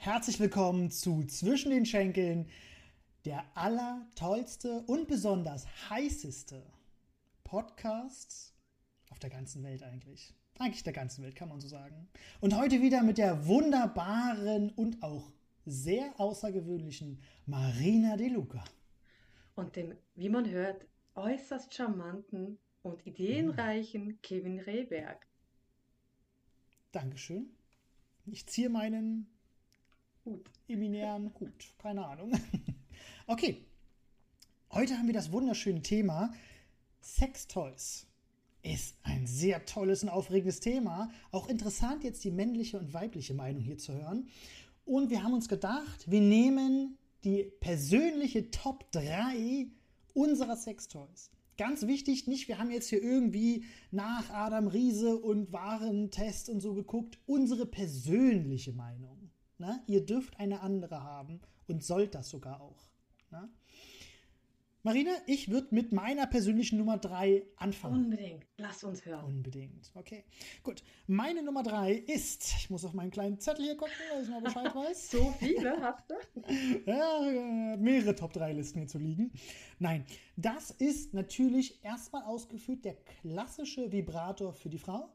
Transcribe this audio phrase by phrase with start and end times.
[0.00, 2.48] Herzlich willkommen zu Zwischen den Schenkeln,
[3.24, 6.64] der allertollste und besonders heißeste
[7.42, 8.54] Podcast
[9.10, 10.32] auf der ganzen Welt eigentlich.
[10.60, 12.08] Eigentlich der ganzen Welt, kann man so sagen.
[12.40, 15.32] Und heute wieder mit der wunderbaren und auch
[15.66, 18.64] sehr außergewöhnlichen Marina De Luca.
[19.56, 20.86] Und dem, wie man hört,
[21.16, 25.26] äußerst charmanten und ideenreichen Kevin Rehberg.
[26.92, 27.50] Dankeschön.
[28.26, 29.26] Ich ziehe meinen
[30.24, 30.50] Gut.
[30.66, 31.74] imaginären Hut.
[31.78, 32.32] Keine Ahnung.
[33.30, 33.62] Okay.
[34.70, 36.32] Heute haben wir das wunderschöne Thema
[37.02, 38.06] Sextoys.
[38.62, 41.10] Ist ein sehr tolles und aufregendes Thema.
[41.30, 44.28] Auch interessant, jetzt die männliche und weibliche Meinung hier zu hören.
[44.86, 49.66] Und wir haben uns gedacht, wir nehmen die persönliche Top 3
[50.14, 51.30] unserer Sextoys.
[51.58, 56.72] Ganz wichtig, nicht, wir haben jetzt hier irgendwie nach Adam Riese und Warentest und so
[56.72, 57.18] geguckt.
[57.26, 59.17] Unsere persönliche Meinung.
[59.58, 59.82] Ne?
[59.86, 62.88] Ihr dürft eine andere haben und sollt das sogar auch.
[63.30, 63.48] Ne?
[64.84, 68.04] Marina, ich würde mit meiner persönlichen Nummer 3 anfangen.
[68.04, 68.46] Unbedingt.
[68.58, 69.24] Lass uns hören.
[69.24, 69.90] Unbedingt.
[69.94, 70.24] Okay.
[70.62, 70.84] Gut.
[71.08, 74.40] Meine Nummer 3 ist, ich muss auf meinen kleinen Zettel hier gucken, dass ich mal
[74.40, 75.10] Bescheid weiß.
[75.10, 76.14] So viele hast du?
[76.90, 79.32] ja, mehrere Top 3 Listen hier zu liegen.
[79.80, 85.12] Nein, das ist natürlich erstmal ausgeführt der klassische Vibrator für die Frau.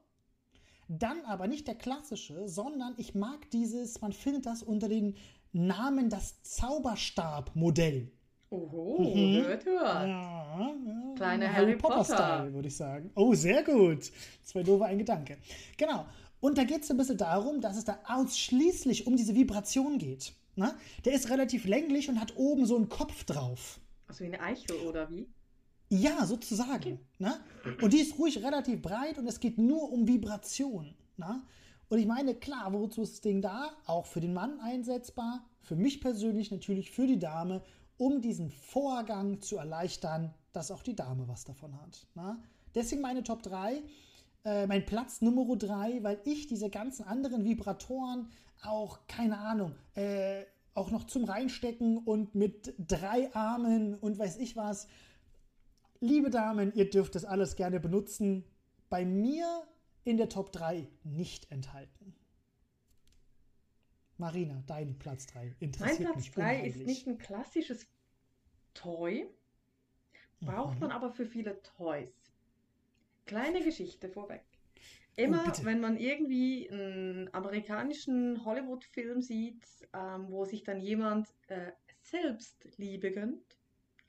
[0.99, 5.16] Dann aber nicht der klassische, sondern ich mag dieses, man findet das unter den
[5.52, 8.11] Namen das Zauberstab-Modell.
[8.49, 9.66] Oho, hört, hört.
[9.66, 10.75] Ja, ja.
[11.16, 12.03] Kleiner Harry Potter.
[12.03, 13.09] Style, würde ich sagen.
[13.16, 14.11] Oh, sehr gut.
[14.44, 15.38] Zwei doofe, ein Gedanke.
[15.77, 16.05] Genau.
[16.39, 20.33] Und da geht es ein bisschen darum, dass es da ausschließlich um diese Vibration geht.
[20.55, 20.75] Ne?
[21.05, 23.80] Der ist relativ länglich und hat oben so einen Kopf drauf.
[24.08, 25.27] Also wie eine Eichel oder wie?
[25.94, 26.99] Ja, sozusagen.
[27.19, 27.39] Ne?
[27.80, 30.95] Und die ist ruhig relativ breit und es geht nur um Vibration.
[31.17, 31.44] Ne?
[31.88, 33.69] Und ich meine, klar, wozu ist das Ding da?
[33.86, 37.61] Auch für den Mann einsetzbar, für mich persönlich natürlich für die Dame,
[37.97, 42.08] um diesen Vorgang zu erleichtern, dass auch die Dame was davon hat.
[42.15, 42.39] Ne?
[42.73, 43.83] Deswegen meine Top 3.
[44.45, 48.30] Äh, mein Platz Nummer 3, weil ich diese ganzen anderen Vibratoren
[48.64, 50.43] auch, keine Ahnung, äh,
[50.73, 54.87] auch noch zum Reinstecken und mit drei Armen und weiß ich was.
[56.03, 58.43] Liebe Damen, ihr dürft das alles gerne benutzen.
[58.89, 59.65] Bei mir
[60.03, 62.14] in der Top 3 nicht enthalten.
[64.17, 67.87] Marina, dein Platz 3 interessiert Mein Platz mich 3 ist nicht ein klassisches
[68.73, 69.30] Toy,
[70.42, 70.80] braucht Mhm.
[70.81, 72.11] man aber für viele Toys.
[73.25, 74.43] Kleine Geschichte vorweg.
[75.15, 81.71] Immer, Oh, wenn man irgendwie einen amerikanischen Hollywood-Film sieht, ähm, wo sich dann jemand äh,
[82.02, 83.52] Selbstliebe gönnt,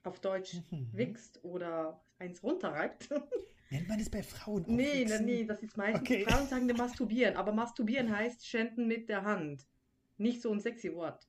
[0.04, 0.88] auf Deutsch Mhm.
[0.92, 3.08] wichst oder eins runterreibt.
[3.70, 6.24] Nennt man das bei Frauen auch Nee, nee, nee, das ist meistens, Okay.
[6.24, 9.66] Frauen sagen dann masturbieren, aber masturbieren heißt schänden mit der Hand.
[10.16, 11.26] Nicht so ein sexy Wort.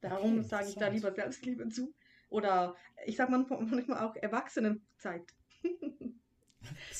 [0.00, 1.94] Darum Okay, sage ich da lieber Selbstliebe zu.
[2.28, 5.22] Oder ich sage manchmal, auch Erwachsenenzeit.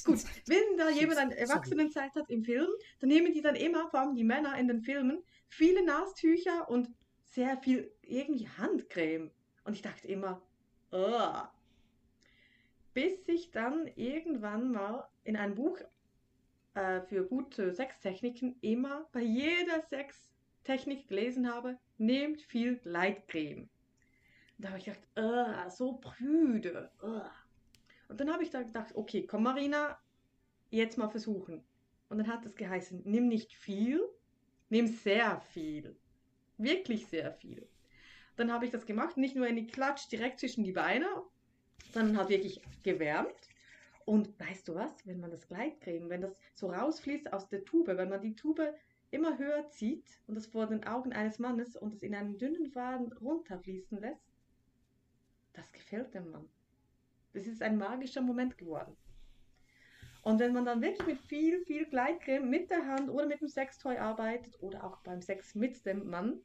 [0.04, 1.36] Gut, wenn da jemand eine.
[1.36, 2.68] Erwachsenenzeit hat im Film,
[3.00, 6.88] dann nehmen die dann immer, vor allem die Männer in den Filmen, viele Nastücher und
[7.24, 9.30] sehr viel irgendwie Handcreme.
[9.64, 10.42] Und ich dachte immer,
[10.92, 11.48] "Ugh."
[12.94, 15.78] bis ich dann irgendwann mal in einem Buch
[16.74, 23.68] äh, für gute Sextechniken immer bei jeder Sextechnik gelesen habe, nehmt viel Gleitcreme.
[24.58, 26.90] Da habe ich gedacht, "Ugh, so prüde.
[27.00, 27.30] ugh."
[28.08, 29.98] Und dann habe ich da gedacht, okay, komm Marina,
[30.70, 31.62] jetzt mal versuchen.
[32.08, 34.02] Und dann hat es geheißen, nimm nicht viel,
[34.70, 35.96] nimm sehr viel.
[36.56, 37.68] Wirklich sehr viel.
[38.38, 41.08] Dann habe ich das gemacht, nicht nur in die Klatsch direkt zwischen die Beine,
[41.92, 43.34] sondern hat wirklich gewärmt.
[44.04, 47.88] Und weißt du was, wenn man das Gleitcreme, wenn das so rausfließt aus der Tube,
[47.88, 48.74] wenn man die Tube
[49.10, 52.70] immer höher zieht und das vor den Augen eines Mannes und es in einem dünnen
[52.70, 54.32] Faden runterfließen lässt,
[55.52, 56.48] das gefällt dem Mann.
[57.32, 58.96] Das ist ein magischer Moment geworden.
[60.22, 63.48] Und wenn man dann wirklich mit viel, viel Gleitcreme mit der Hand oder mit dem
[63.48, 66.40] Sextoy arbeitet oder auch beim Sex mit dem Mann,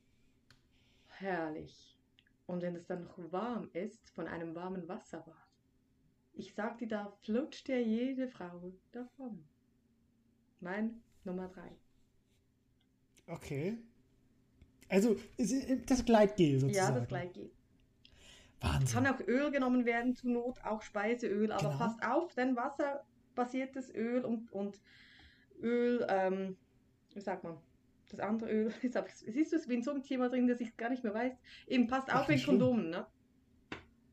[1.07, 1.92] herrlich.
[2.45, 5.35] Und wenn es dann noch warm ist, von einem warmen Wasserbad,
[6.33, 9.43] ich sag dir, da flutscht dir jede Frau davon.
[10.59, 11.71] Mein Nummer drei.
[13.27, 13.77] Okay.
[14.89, 15.53] Also, es-
[15.85, 16.95] das Gleitgel Ja, sozusagen.
[16.95, 17.51] das Gleitgel.
[18.61, 18.87] Wahnsinn.
[19.03, 21.77] Kann auch Öl genommen werden, zur Not auch Speiseöl, aber Genau.
[21.77, 24.81] passt auf, denn wasserbasiertes Öl und, und
[25.61, 26.57] Öl, ähm,
[27.13, 27.57] wie sagt man,
[28.09, 30.69] das andere Öl, hab ich's- siehst du, ich bin so ein Thema drin, dass ich
[30.69, 31.33] es gar nicht mehr weiß.
[31.67, 32.44] Eben passt auf wegen.
[32.44, 33.05] Kondomen, ne?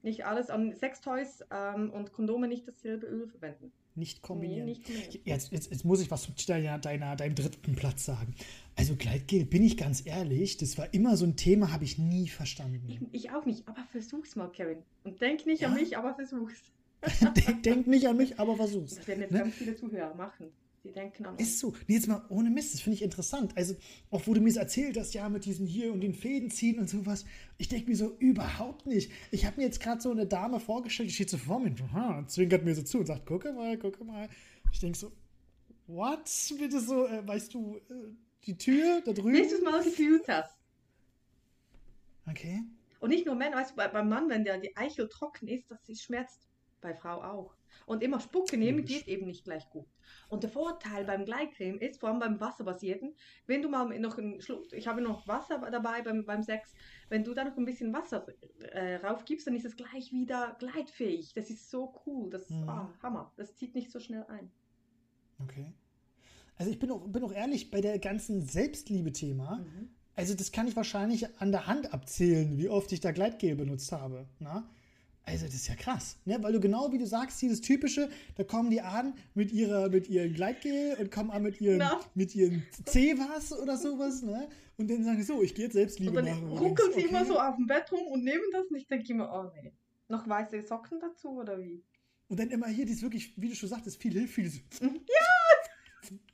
[0.02, 3.70] Nicht alles an Sextoys ähm, und Kondome nicht dasselbe Öl verwenden.
[3.96, 4.64] nicht kombinieren.
[4.64, 5.20] Nee, nicht kombinieren.
[5.24, 8.34] Jetzt, jetzt, jetzt muss ich was zu deiner, deiner, deinem dritten Platz sagen.
[8.76, 12.28] Also Gleitgel, bin ich ganz ehrlich, das war immer so ein Thema, habe ich nie
[12.28, 12.88] verstanden.
[12.88, 14.78] Ich, ich auch nicht, aber versuch's mal, Kevin.
[15.04, 15.80] Und denk nicht an Ja?
[15.82, 16.62] mich, aber versuch's.
[17.46, 18.94] denk, denk nicht an mich, aber versuch's.
[18.94, 19.40] Das werden jetzt Ne?
[19.40, 20.46] ganz viele Zuhörer machen.
[20.82, 21.42] Die denken an uns.
[21.42, 21.74] Ist so.
[21.86, 23.52] Nee, jetzt mal ohne Mist, das finde ich interessant.
[23.56, 23.74] Also,
[24.10, 26.78] auch wo du mir es erzählt hast, ja, mit diesen hier und den Fäden ziehen
[26.78, 27.26] und sowas.
[27.58, 29.12] Ich denke mir so, überhaupt nicht.
[29.30, 32.30] Ich habe mir jetzt gerade so eine Dame vorgestellt, die steht so vor mir und
[32.30, 34.30] zwinkert mir so zu und sagt, gucke mal, gucke mal.
[34.72, 35.12] Ich denke so,
[35.86, 36.30] what?
[36.58, 38.14] Bitte so, äh, weißt du, äh,
[38.46, 39.32] die Tür da drüben?
[39.32, 40.56] Bis du es mal gefühlt hast.
[42.26, 42.62] Okay.
[43.00, 45.70] Und nicht nur Männer, weißt du, bei, beim Mann, wenn der die Eichel trocken ist,
[45.70, 46.46] das schmerzt.
[46.80, 47.54] Bei Frau auch.
[47.86, 49.86] Und immer Spucke nehmen geht eben nicht gleich gut.
[50.28, 53.14] Und der Vorteil beim Gleitcreme ist, vor allem beim Wasserbasierten,
[53.46, 56.72] wenn du mal noch einen Schluck, ich habe noch Wasser dabei beim, beim Sex,
[57.08, 58.26] wenn du da noch ein bisschen Wasser
[58.72, 61.32] äh, raufgibst, dann ist es gleich wieder gleitfähig.
[61.34, 62.30] Das ist so cool.
[62.30, 62.68] Das Mhm.
[62.68, 63.32] ah, Hammer.
[63.36, 64.50] Das zieht nicht so schnell ein.
[65.42, 65.72] Okay.
[66.56, 69.90] Also ich bin auch, bin auch ehrlich, bei der ganzen Selbstliebe-Thema, Mhm.
[70.14, 73.90] also das kann ich wahrscheinlich an der Hand abzählen, wie oft ich da Gleitgel benutzt
[73.92, 74.28] habe.
[74.38, 74.68] Na?
[75.30, 76.38] Also das ist ja krass, ne?
[76.40, 80.08] weil du genau wie du sagst, dieses typische, da kommen die an mit ihrer mit
[80.08, 82.00] ihrem Gleitgel und kommen an mit ihren Na.
[82.16, 84.48] mit ihren Cevas oder sowas, ne?
[84.76, 86.50] Und dann sagen sie so, ich gehe jetzt Und Selbstliebe dann machen.
[86.50, 87.28] Und ruckeln sie immer okay.
[87.28, 89.72] so auf dem Bett rum und nehmen das und ich denke immer, oh nee.
[90.08, 91.84] Noch weiße Socken dazu oder wie?
[92.26, 94.60] Und dann immer hier, das wirklich, wie du schon sagtest, viel Hilfe, vieles.
[94.80, 95.00] Mhm.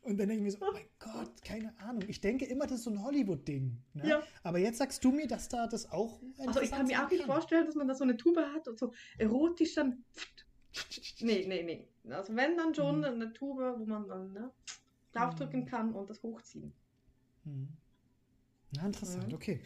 [0.07, 2.05] Und dann denke ich mir so, oh mein Gott, keine Ahnung.
[2.07, 3.77] Ich denke immer, das ist so ein Hollywood-Ding.
[3.95, 4.09] Ne?
[4.09, 4.23] Ja.
[4.45, 6.21] Aber jetzt sagst du mir, dass da das auch.
[6.39, 8.79] Also ich kann mir auch nicht vorstellen, dass man da so eine Tube hat und
[8.79, 10.05] so erotisch dann.
[11.21, 11.89] Nee, nee, nee.
[12.13, 13.05] Also wenn dann schon Mhm.
[13.05, 14.53] eine Tube, wo man dann ne,
[15.13, 15.67] draufdrücken Mhm.
[15.67, 16.73] kann und das hochziehen.
[17.45, 17.69] Hm.
[18.77, 19.35] Na, interessant, Mhm.
[19.35, 19.61] okay.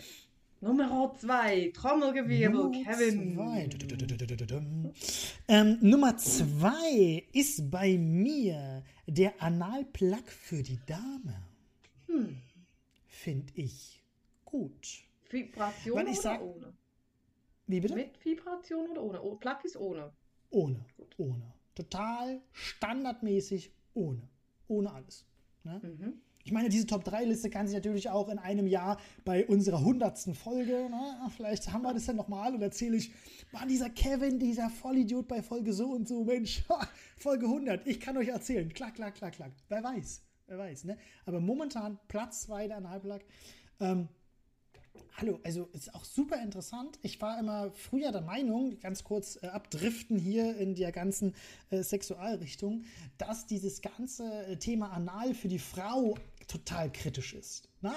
[0.62, 3.34] Nummer zwei, Trommelgewirbel, Nummer Kevin.
[3.34, 3.70] Zwei.
[5.48, 11.42] Ähm, Nummer zwei ist bei mir der Analplug für die Dame.
[12.06, 12.36] Hm.
[13.06, 14.02] Finde ich
[14.44, 15.02] gut.
[15.30, 16.72] Vibration Weil ich oder sag- ohne?
[17.66, 17.94] Wie bitte?
[17.94, 19.22] Mit Vibration oder ohne?
[19.22, 20.12] Oh, Plug ist ohne.
[20.50, 20.84] Ohne.
[21.16, 21.54] Ohne.
[21.74, 24.28] Total standardmäßig ohne.
[24.68, 25.24] Ohne alles.
[25.64, 25.80] Ne?
[25.82, 26.20] Mhm.
[26.44, 30.88] Ich meine, diese Top-3-Liste kann sich natürlich auch in einem Jahr bei unserer hundertsten Folge,
[30.90, 33.12] ne, vielleicht haben wir das dann nochmal und erzähle ich,
[33.52, 36.64] war dieser Kevin, dieser Vollidiot bei Folge so und so, Mensch,
[37.18, 39.52] Folge 100, ich kann euch erzählen, klack, klack, klack, klack.
[39.68, 40.96] Wer weiß, wer weiß, ne?
[41.26, 43.20] Aber momentan Platz 2 der Analplug.
[43.80, 44.08] Ähm,
[45.16, 46.98] Hallo, also ist auch super interessant.
[47.02, 51.34] Ich war immer früher der Meinung, ganz kurz äh, abdriften hier in der ganzen
[51.68, 52.84] äh, Sexualrichtung,
[53.18, 56.16] dass dieses ganze äh, Thema Anal für die Frau
[56.50, 57.68] total kritisch ist.
[57.80, 57.94] Na?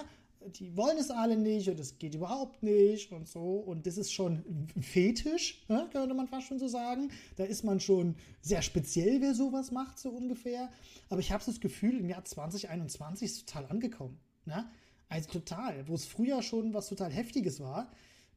[0.59, 3.59] Die wollen es alle nicht und es geht überhaupt nicht und so.
[3.59, 4.43] Und das ist schon
[4.75, 5.87] ein Fetisch, ne?
[5.91, 7.11] könnte man fast schon so sagen.
[7.37, 10.69] Da ist man schon sehr speziell, wer sowas macht, so ungefähr.
[11.09, 14.19] Aber ich habe das Gefühl, im Jahr 2021 ist total angekommen.
[14.45, 14.69] Ne?
[15.07, 15.87] Also total.
[15.87, 17.89] Wo es früher schon was total Heftiges war,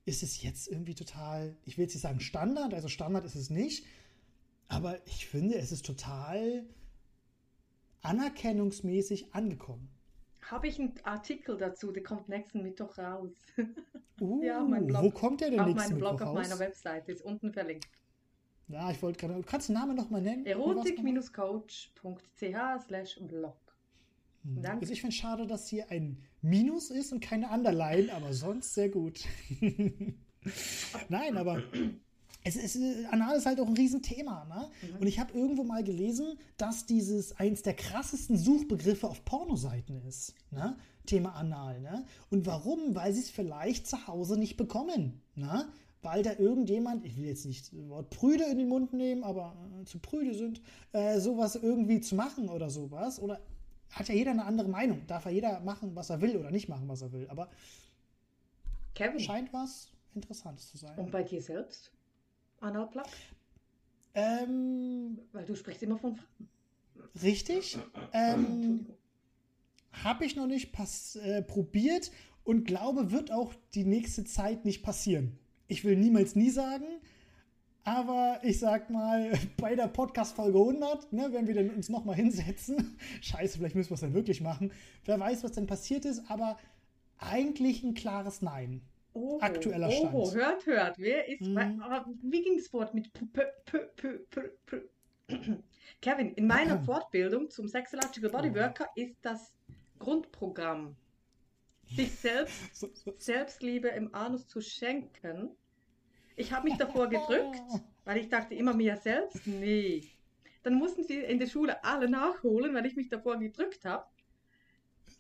[0.05, 3.51] ist es jetzt irgendwie total, ich will jetzt nicht sagen Standard, also Standard ist es
[3.51, 3.85] nicht,
[4.69, 6.65] aber ich finde, es ist total
[8.03, 9.89] anerkennungsmäßig angekommen.
[10.51, 13.31] Habe ich einen Artikel dazu, der kommt nächsten Mittwoch raus.
[14.19, 15.03] Uh, Ja, meinem Blog.
[15.03, 16.59] wo kommt der denn auf nächsten meinem Blog, Mittwoch auf meiner?
[16.59, 17.87] Webseite, ist unten verlinkt.
[18.69, 20.47] Ja, ich wollte gerade, kannst du den Namen nochmal nennen?
[20.47, 23.59] Erotik-coach.ch slash blog.
[24.43, 24.63] Hm.
[24.63, 24.81] Danke.
[24.81, 28.89] Also ich finde schade, dass hier ein Minus ist und keine Underline, aber sonst sehr
[28.89, 29.21] gut.
[31.11, 31.63] Nein, aber
[32.47, 34.45] es ist, äh, Anal ist halt auch ein Riesenthema.
[34.45, 34.69] Ne?
[34.89, 35.01] Mhm.
[35.01, 40.35] Und ich habe irgendwo mal gelesen, dass dieses eins der krassesten Suchbegriffe auf Pornoseiten ist.
[40.53, 40.77] Ne?
[41.07, 41.81] Thema Anal.
[41.81, 42.05] Ne?
[42.31, 42.95] Und warum?
[42.95, 45.21] Weil sie es vielleicht zu Hause nicht bekommen.
[45.35, 45.67] Ne?
[46.03, 49.57] Weil da irgendjemand, ich will jetzt nicht das Wort prüde in den Mund nehmen, aber
[49.81, 50.63] äh, zu prüde sind,
[50.93, 53.19] äh, sowas irgendwie zu machen oder sowas.
[53.19, 53.41] Oder
[53.91, 55.05] hat ja jeder eine andere Meinung.
[55.09, 57.27] Darf ja jeder machen, was er will oder nicht machen, was er will.
[57.29, 57.49] Aber
[58.95, 60.97] Kevin, scheint was Interessantes zu sein.
[60.97, 61.91] und bei dir selbst?
[62.61, 63.07] Analplug?
[64.15, 66.49] Ähm, Weil du sprichst immer von Frauen.
[67.23, 67.79] richtig.
[68.13, 68.87] Ähm.
[70.05, 72.11] Habe ich noch nicht pass äh, probiert
[72.45, 75.39] und glaube, wird auch die nächste Zeit nicht passieren.
[75.69, 76.85] Ich will niemals nie sagen,
[77.83, 82.99] aber ich sag mal, bei der Podcast-Folge 100, ne, wenn wir dann uns nochmal hinsetzen,
[83.23, 84.73] scheiße, vielleicht müssen wir es dann wirklich machen,
[85.05, 86.59] wer weiß, was denn passiert ist, aber
[87.19, 88.83] eigentlich ein klares Nein.
[89.17, 90.45] Oh, aktueller Oh, Stand.
[90.45, 90.99] hört, hört.
[90.99, 91.41] Wer ist.
[91.41, 91.81] Mhm.
[91.81, 93.11] Aber wie ging das Wort mit.
[93.15, 94.83] P, P, P, P.
[96.03, 96.79] Kevin, in meiner.
[96.83, 99.55] Fortbildung zum Sexological Bodyworker ist das
[99.99, 100.97] Grundprogramm,
[101.87, 105.57] sich selbst, So, so, Selbstliebe im Anus zu schenken.
[106.37, 107.63] Ich habe mich davor gedrückt,
[108.05, 110.07] weil ich dachte immer mir selbst, nee.
[110.63, 114.05] dann mussten sie in der Schule alle nachholen, weil ich mich davor gedrückt habe.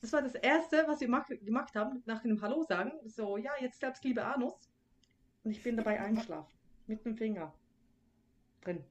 [0.00, 2.92] Das war das Erste, was wir mach, gemacht haben, nach dem Hallo sagen.
[3.04, 4.54] So, ja, jetzt selbst liebe Anus.
[5.42, 6.52] Und ich bin dabei eingeschlafen.
[6.86, 7.52] Mit dem Finger
[8.62, 8.84] drin.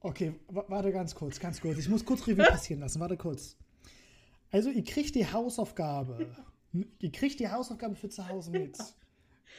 [0.00, 1.78] Okay, warte ganz kurz, ganz kurz.
[1.78, 3.00] Ich muss kurz Revue passieren lassen.
[3.00, 3.56] Warte kurz.
[4.50, 6.34] Also, ihr kriegt die Hausaufgabe.
[6.98, 8.78] ihr kriegt die Hausaufgabe für zu Hause mit.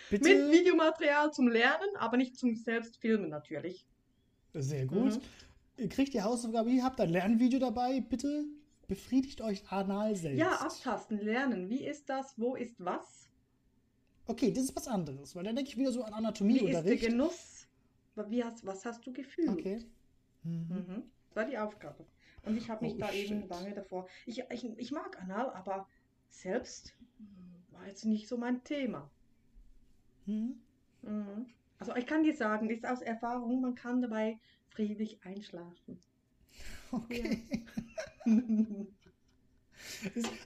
[0.09, 0.29] Bitte?
[0.29, 3.85] Mit Videomaterial zum Lernen, aber nicht zum Selbstfilmen natürlich.
[4.53, 5.15] Sehr gut.
[5.15, 5.21] Mhm.
[5.77, 8.01] Ihr kriegt die Hausaufgabe, ihr habt ein Lernvideo dabei.
[8.01, 8.45] Bitte
[8.91, 10.37] befriedigt euch anal selbst.
[10.37, 11.69] Ja, abtasten, lernen.
[11.69, 12.37] Wie ist das?
[12.37, 13.29] Wo ist was?
[14.27, 16.85] Okay, das ist was anderes, weil dann denke ich wieder so an Anatomieunterricht.
[16.85, 17.67] Wie ist der Genuss?
[18.27, 19.47] Wie hast, was hast du gefühlt?
[19.47, 19.85] Okay.
[20.43, 20.67] Mhm.
[20.69, 21.03] Mhm.
[21.29, 22.05] Das war die Aufgabe.
[22.43, 23.31] Und ich habe mich oh, da shit.
[23.31, 24.09] eben lange davor.
[24.25, 25.87] Ich, ich, ich mag Anal, aber
[26.27, 26.93] selbst
[27.71, 29.09] war jetzt nicht so mein Thema.
[30.25, 30.59] Mhm.
[31.01, 31.45] Mhm.
[31.79, 35.97] Also ich kann dir sagen, ist aus Erfahrung, man kann dabei friedlich einschlafen.
[36.91, 37.41] Okay.
[37.49, 37.83] Ja.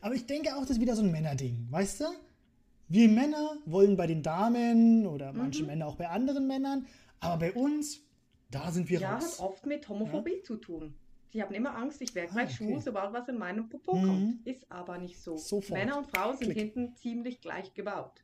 [0.01, 2.05] aber ich denke auch, das ist wieder so ein Männerding, weißt du?
[2.87, 5.67] Wir Männer wollen bei den Damen oder manche mhm.
[5.67, 6.87] Männer auch bei anderen Männern,
[7.19, 8.01] aber bei uns,
[8.51, 9.37] da sind wir ja, raus.
[9.37, 10.43] Ja, hat oft mit Homophobie ja?
[10.43, 10.93] zu tun.
[11.33, 12.71] Die haben immer Angst, ich werde gleich ah, okay.
[12.71, 14.05] schwul, sobald was in meinem Popo mhm.
[14.05, 14.47] kommt.
[14.47, 15.35] Ist aber nicht so.
[15.35, 15.77] Sofort.
[15.77, 16.73] Männer und Frauen sind Klick.
[16.73, 18.23] hinten ziemlich gleich gebaut.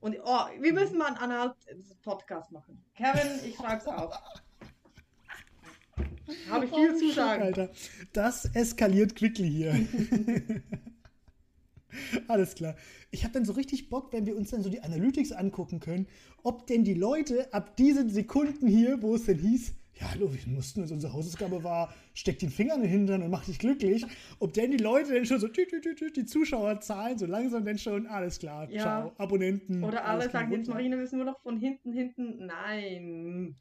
[0.00, 2.82] Und oh, wir müssen mal einen Anal-Podcast machen.
[2.94, 4.14] Kevin, ich schreibe es auf.
[6.50, 7.42] Habe ich viel oh, zu sagen.
[7.42, 7.70] Alter.
[8.12, 9.74] Das eskaliert quickly hier.
[12.28, 12.76] Alles klar.
[13.10, 16.06] Ich habe dann so richtig Bock, wenn wir uns dann so die Analytics angucken können,
[16.42, 20.40] ob denn die Leute ab diesen Sekunden hier, wo es denn hieß, ja, hallo, wir
[20.52, 24.06] mussten, also unsere Hausaufgabe war, steck den Finger in den Hintern und mach dich glücklich.
[24.38, 27.78] Ob denn die Leute denn schon so, tü, tü, tü, die Zuschauerzahlen so langsam denn
[27.78, 28.82] schon, alles klar, ja.
[28.82, 29.82] ciao, Abonnenten.
[29.82, 32.46] Oder alle sagen jetzt, Marina, wir sind nur noch von hinten, hinten.
[32.46, 33.56] Nein.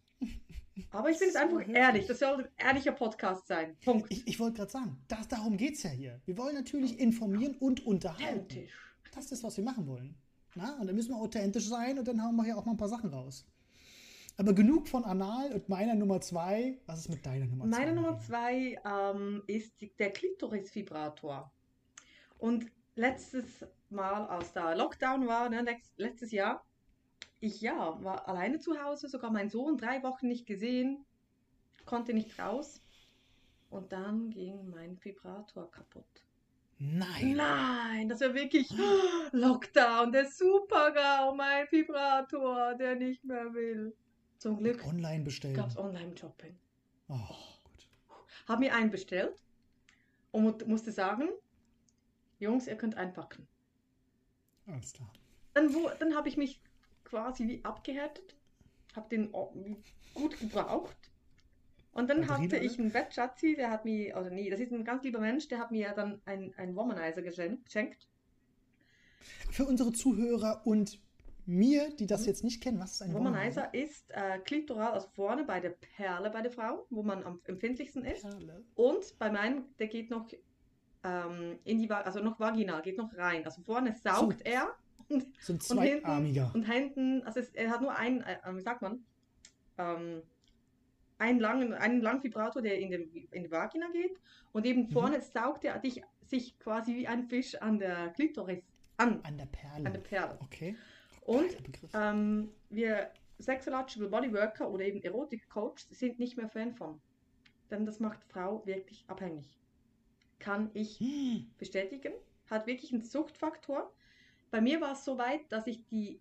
[0.91, 2.05] Aber ich bin jetzt einfach ehrlich.
[2.07, 3.75] Das soll ein ehrlicher Podcast sein.
[3.83, 4.07] Punkt.
[4.11, 6.21] Ich, ich wollte gerade sagen, das, darum geht es ja hier.
[6.25, 8.45] Wir wollen natürlich informieren und unterhalten.
[8.45, 8.71] Authentisch.
[9.13, 10.15] Das ist, was wir machen wollen.
[10.55, 10.77] Na?
[10.79, 12.89] Und dann müssen wir authentisch sein und dann hauen wir hier auch mal ein paar
[12.89, 13.45] Sachen raus.
[14.37, 16.79] Aber genug von Anal und meiner Nummer zwei.
[16.85, 17.79] Was ist mit deiner Nummer zwei?
[17.79, 21.51] Meine Nummer zwei ähm, ist der Klitoris-Vibrator.
[22.37, 25.65] Und letztes Mal, als da Lockdown war, ne,
[25.95, 26.66] letztes Jahr,
[27.39, 31.05] ich ja, war alleine zu Hause, sogar mein Sohn drei Wochen nicht gesehen,
[31.85, 32.81] konnte nicht raus.
[33.69, 36.05] Und dann ging mein Vibrator kaputt.
[36.79, 37.35] Nein.
[37.35, 38.69] Nein, das war wirklich
[39.31, 43.95] Lockdown, der Super-GAU, mein Vibrator, der nicht mehr will.
[44.37, 44.85] Zum Glück.
[44.85, 45.55] Online bestellen.
[45.55, 46.55] Gab es Online-Shopping.
[47.07, 47.15] Oh,
[47.63, 47.89] gut.
[48.47, 49.43] Hab mir einen bestellt
[50.31, 51.29] und musste sagen,
[52.39, 53.47] Jungs, ihr könnt einpacken.
[54.67, 55.11] Alles klar.
[55.55, 56.61] Dann, dann habe ich mich
[57.07, 58.35] quasi wie abgehärtet,
[58.95, 59.31] habe den
[60.13, 60.97] gut gebraucht.
[61.93, 64.83] Und dann Batterie hatte ich einen Bettschatzi, der hat mir, oder nee, das ist ein
[64.83, 68.07] ganz lieber Mensch, der hat mir dann einen Womanizer geschenkt.
[69.49, 71.01] Für unsere Zuhörer und
[71.47, 72.27] mir, die das mhm.
[72.27, 73.71] jetzt nicht kennen, was ist ein Womanizer?
[73.71, 77.39] Womanizer ist äh, klitoral, also vorne bei der Perle bei der Frau, wo man am
[77.45, 78.21] empfindlichsten ist.
[78.21, 78.63] Perle.
[78.75, 80.27] Und bei meinem, der geht noch
[81.03, 83.45] ähm, in die, also noch vaginal, geht noch rein.
[83.45, 84.75] Also vorne saugt so, er
[85.09, 86.51] und, so ein zweiarmiger.
[86.53, 89.03] Und hinten, also es, er hat nur einen, äh, wie sagt man,
[89.77, 90.21] ähm,
[91.17, 94.19] einen langen, einen langen Vibrator, der in, den, in die Vagina geht.
[94.51, 94.89] Und eben mhm.
[94.89, 95.21] vorne mhm.
[95.21, 98.63] saugt er dich, sich quasi wie ein Fisch an der Klitoris
[98.97, 99.19] an.
[99.23, 99.85] An der Perle.
[99.85, 100.37] An der Perle.
[100.41, 100.75] Okay.
[101.21, 101.57] Und
[101.93, 106.99] ähm, wir Sexological Bodyworker oder eben Erotik-Coach sind nicht mehr Fan von.
[107.69, 109.59] Denn das macht Frau wirklich abhängig.
[110.39, 111.51] Kann ich hm.
[111.57, 112.13] bestätigen.
[112.49, 113.91] Hat wirklich einen Suchtfaktor.
[114.51, 116.19] Bei mir war es so weit, dass ich die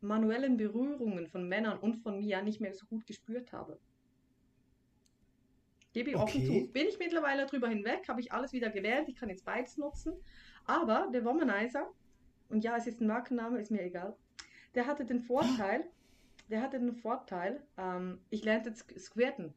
[0.00, 3.78] manuellen Berührungen von Männern und von mir nicht mehr so gut gespürt habe.
[5.92, 6.22] Gebe ich okay.
[6.24, 6.72] offen zu.
[6.72, 10.12] Bin ich mittlerweile drüber hinweg, habe ich alles wieder gelernt, ich kann jetzt beides nutzen.
[10.64, 11.88] Aber der Womanizer,
[12.50, 14.16] und ja, es ist ein Markenname, ist mir egal,
[14.74, 15.84] der hatte den Vorteil,
[16.50, 19.54] der hatte den Vorteil, ähm, ich lernte Squirten.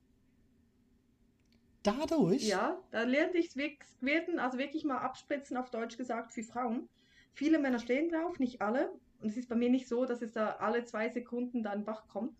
[1.83, 2.47] Dadurch?
[2.47, 6.87] Ja, da lernte ich Squirten, also wirklich mal abspritzen, auf Deutsch gesagt, für Frauen.
[7.33, 8.91] Viele Männer stehen drauf, nicht alle.
[9.21, 11.85] Und es ist bei mir nicht so, dass es da alle zwei Sekunden da ein
[11.85, 12.35] Bach kommt.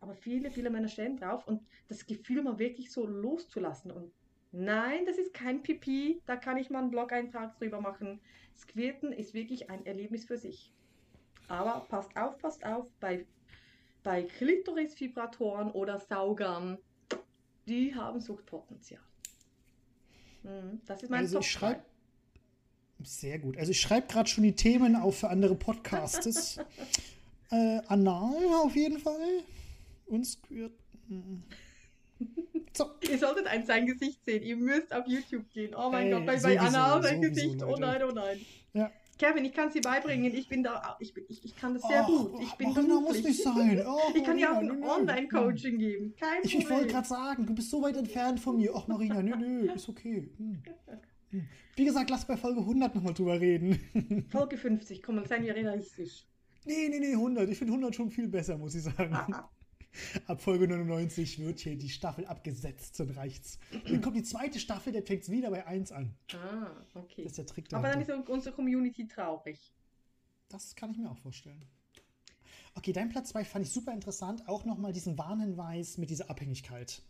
[0.00, 3.90] Aber viele, viele Männer stehen drauf und das Gefühl mal wirklich so loszulassen.
[3.90, 4.12] Und
[4.52, 8.20] nein, das ist kein Pipi, da kann ich mal einen Blog-Eintrag drüber machen.
[8.54, 10.72] Squirten ist wirklich ein Erlebnis für sich.
[11.48, 13.26] Aber passt auf, passt auf, bei,
[14.02, 16.78] bei Klitoris-Vibratoren oder Saugern,
[17.66, 19.02] die haben Suchtpotenzial.
[20.42, 21.82] Hm, das ist mein also ich schreibe
[23.04, 23.56] Sehr gut.
[23.58, 26.58] Also ich schreibe gerade schon die Themen auf für andere Podcasts.
[27.50, 28.34] äh, anal
[28.64, 29.42] auf jeden Fall.
[30.06, 30.72] Und Squirt.
[32.76, 32.90] So.
[33.08, 34.42] Ihr solltet ein sein Gesicht sehen.
[34.42, 35.74] Ihr müsst auf YouTube gehen.
[35.76, 37.62] Oh mein Ey, Gott, bei, bei sowieso, Anna sein Gesicht.
[37.62, 37.80] Oh Leute.
[37.80, 38.40] nein, oh nein.
[38.72, 38.90] Ja.
[39.16, 40.34] Kevin, ich kann sie beibringen.
[40.34, 42.40] Ich bin da, ich, bin, ich, ich kann das sehr Ach, gut.
[42.42, 43.26] Ich bin Marina muss beruflich.
[43.26, 43.84] nicht sein.
[43.86, 44.82] Oh, Ich kann dir auch ein.
[44.82, 46.14] Online-Coaching geben.
[46.18, 46.88] Kein Ich, ich wollte Problem.
[46.88, 48.72] gerade sagen, du bist so weit entfernt von mir.
[48.74, 50.30] Ach, Marina, nö, nö, ist okay.
[50.36, 50.62] Hm.
[51.76, 54.26] Wie gesagt, lass bei Folge 100 nochmal drüber reden.
[54.30, 56.26] Folge 50, komm, dann seien wir realistisch.
[56.64, 57.48] nee, nee, nee, 100.
[57.50, 59.14] Ich finde 100 schon viel besser, muss ich sagen.
[60.26, 63.58] Ab Folge 99 wird hier die Staffel abgesetzt und reicht's.
[63.86, 66.14] Dann kommt die zweite Staffel, der fängt wieder bei 1 an.
[66.32, 67.22] ah, okay.
[67.22, 68.20] Das ist der Trick Aber dann dahinter.
[68.24, 69.72] ist unsere Community traurig.
[70.48, 71.64] Das kann ich mir auch vorstellen.
[72.74, 74.48] Okay, dein Platz 2 fand ich super interessant.
[74.48, 77.02] Auch nochmal diesen Warnhinweis mit dieser Abhängigkeit.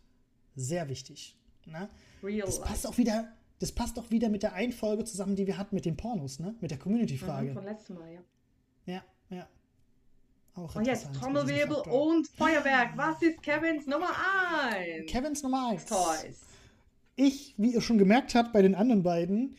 [0.55, 1.35] Sehr wichtig.
[1.65, 1.89] Ne?
[2.21, 2.69] Real Das life.
[2.69, 3.33] passt auch wieder.
[3.59, 6.39] Das passt auch wieder mit der einen Folge zusammen, die wir hatten mit den Pornos,
[6.39, 6.55] ne?
[6.61, 7.53] Mit der Mhm, Community-Frage.
[7.53, 8.21] von letztem Mal, ja.
[8.85, 9.47] Ja, ja.
[10.55, 12.95] Auch Und jetzt interessant, Trommelwirbel und Feuerwerk.
[12.97, 14.09] Was ist Kevins Nummer
[14.71, 15.09] 1?
[15.11, 15.85] Kevins Nummer 1.
[15.85, 16.41] Toys.
[17.15, 19.55] Ich, wie ihr schon gemerkt habt bei den anderen beiden,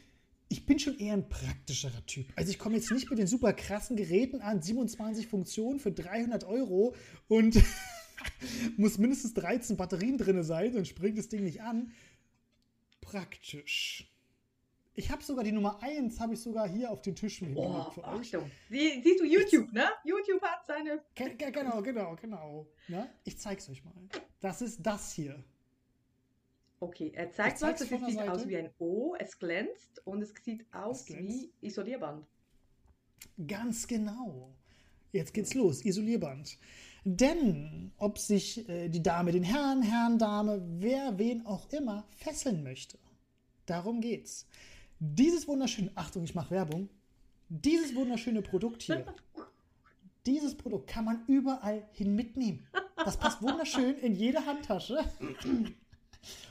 [0.49, 2.27] ich bin schon eher ein praktischerer Typ.
[2.37, 6.45] Also ich komme jetzt nicht mit den super krassen Geräten an, 27 Funktionen für 300
[6.45, 6.95] Euro
[7.29, 7.61] und
[8.77, 11.93] muss mindestens 13 Batterien drin sein, sonst springt das Ding nicht an.
[13.11, 14.11] Praktisch.
[14.95, 17.91] Ich habe sogar die Nummer 1, habe ich sogar hier auf den Tisch mit Oh,
[17.91, 18.35] für euch.
[18.35, 18.51] Achtung.
[18.71, 19.85] Sie, siehst du YouTube, ne?
[20.05, 21.03] YouTube hat seine.
[21.15, 22.67] Ge- ge- Genau, genau, genau.
[22.89, 23.11] Ne?
[23.25, 23.93] Ich zeig's euch mal.
[24.41, 25.43] Das ist das hier.
[26.81, 27.79] Okay, er zeigt was.
[27.79, 28.33] der sieht Seite.
[28.33, 29.15] aus wie ein O.
[29.19, 31.31] Es glänzt und es sieht aus glänzt.
[31.61, 32.27] wie Isolierband.
[33.47, 34.51] Ganz genau.
[35.13, 36.59] Jetzt geht's los, Isolierband.
[37.09, 42.65] Denn ob sich äh, die Dame den Herrn, Herrn, Dame, wer wen auch immer fesseln
[42.65, 42.99] möchte,
[43.65, 44.49] darum geht's.
[44.99, 46.89] Dieses wunderschöne, Achtung, ich mache Werbung,
[47.49, 49.07] dieses wunderschöne Produkt hier,
[50.27, 52.67] dieses Produkt kann man überall hin mitnehmen.
[52.97, 54.99] Das passt wunderschön in jede Handtasche.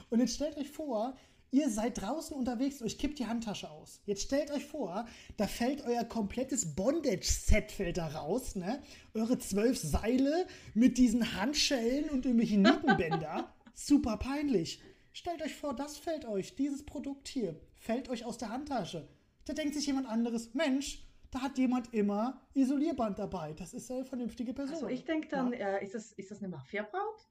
[0.09, 1.17] Und jetzt stellt euch vor,
[1.55, 4.01] ihr seid draußen unterwegs, euch kippt die Handtasche aus.
[4.05, 5.05] Jetzt stellt euch vor,
[5.38, 8.81] da fällt euer komplettes Bondage-Set fällt da raus, ne?
[9.13, 13.53] Eure zwölf Seile mit diesen Handschellen und irgendwelchen Nietenbänder.
[13.73, 14.82] Super peinlich.
[15.13, 19.08] Stellt euch vor, das fällt euch, dieses Produkt hier, fällt euch aus der Handtasche.
[19.45, 23.53] Da denkt sich jemand anderes, Mensch, da hat jemand immer Isolierband dabei.
[23.53, 24.75] Das ist eine vernünftige Person.
[24.75, 25.77] Also ich denke dann, Ja?
[25.77, 27.30] äh, ist, das, ist das eine Mafia-Braut?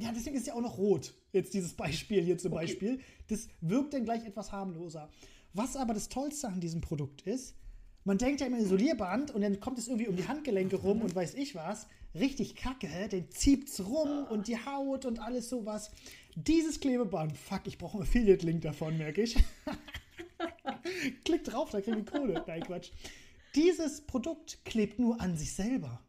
[0.00, 1.14] Ja, deswegen ist ja auch noch rot.
[1.32, 2.62] Jetzt dieses Beispiel hier zum Okay.
[2.66, 3.00] Beispiel.
[3.28, 5.10] Das wirkt dann gleich etwas harmloser.
[5.54, 7.54] Was aber das Tollste an diesem Produkt ist,
[8.04, 11.14] man denkt ja immer Isolierband und dann kommt es irgendwie um die Handgelenke rum und
[11.14, 11.88] weiß ich was.
[12.14, 15.90] Richtig kacke, dann zieht's rum und die Haut und alles sowas.
[16.34, 19.36] Dieses Klebeband, fuck, ich brauche einen Affiliate-Link davon, merke ich.
[21.24, 22.44] Klickt drauf, da kriegen wir Kohle.
[22.46, 22.90] Nein, Quatsch.
[23.54, 26.00] Dieses Produkt klebt nur an sich selber.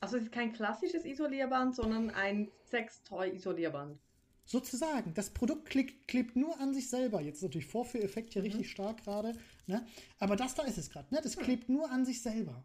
[0.00, 3.98] Also es ist kein klassisches Isolierband, sondern ein Sextoy-Isolierband.
[4.46, 7.20] Sozusagen, das Produkt klebt, klebt nur an sich selber.
[7.20, 8.46] Jetzt ist natürlich Vorführeffekt hier Mhm.
[8.48, 9.34] richtig stark gerade.
[9.66, 9.86] Ne?
[10.18, 11.14] Aber das da ist es gerade.
[11.14, 11.20] Ne?
[11.22, 12.64] Das klebt nur an sich selber.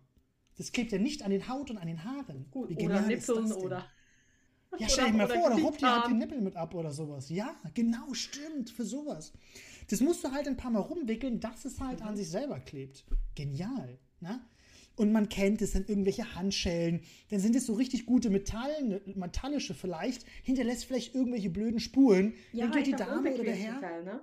[0.57, 2.49] Das klebt ja nicht an den Haut und an den Haaren.
[2.49, 3.85] Gut, Wie oder genial Nippeln oder.
[4.79, 6.17] Ja, stell dir mal vor, da ruppt ihr halt die Gesichtshaaren.
[6.17, 7.29] Nippel mit ab oder sowas.
[7.29, 9.31] Ja, genau, stimmt, für sowas.
[9.89, 12.07] Das musst du halt ein paar Mal rumwickeln, dass es halt Mhm.
[12.07, 13.05] an sich selber klebt.
[13.35, 13.99] Genial.
[14.21, 14.41] Ne?
[14.95, 19.73] Und man kennt es, sind irgendwelche Handschellen, dann sind es so richtig gute Metall, metallische
[19.73, 22.33] vielleicht, hinterlässt vielleicht irgendwelche blöden Spuren.
[22.53, 23.81] dann geht die Dame oder der Herr.
[23.81, 24.21] Teil, ne?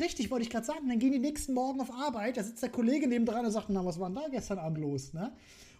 [0.00, 0.88] Richtig, wollte ich gerade sagen.
[0.88, 3.68] Dann gehen die nächsten Morgen auf Arbeit, da sitzt der Kollege neben dran und sagt,
[3.68, 5.32] na, was war denn da gestern Abend los, ne?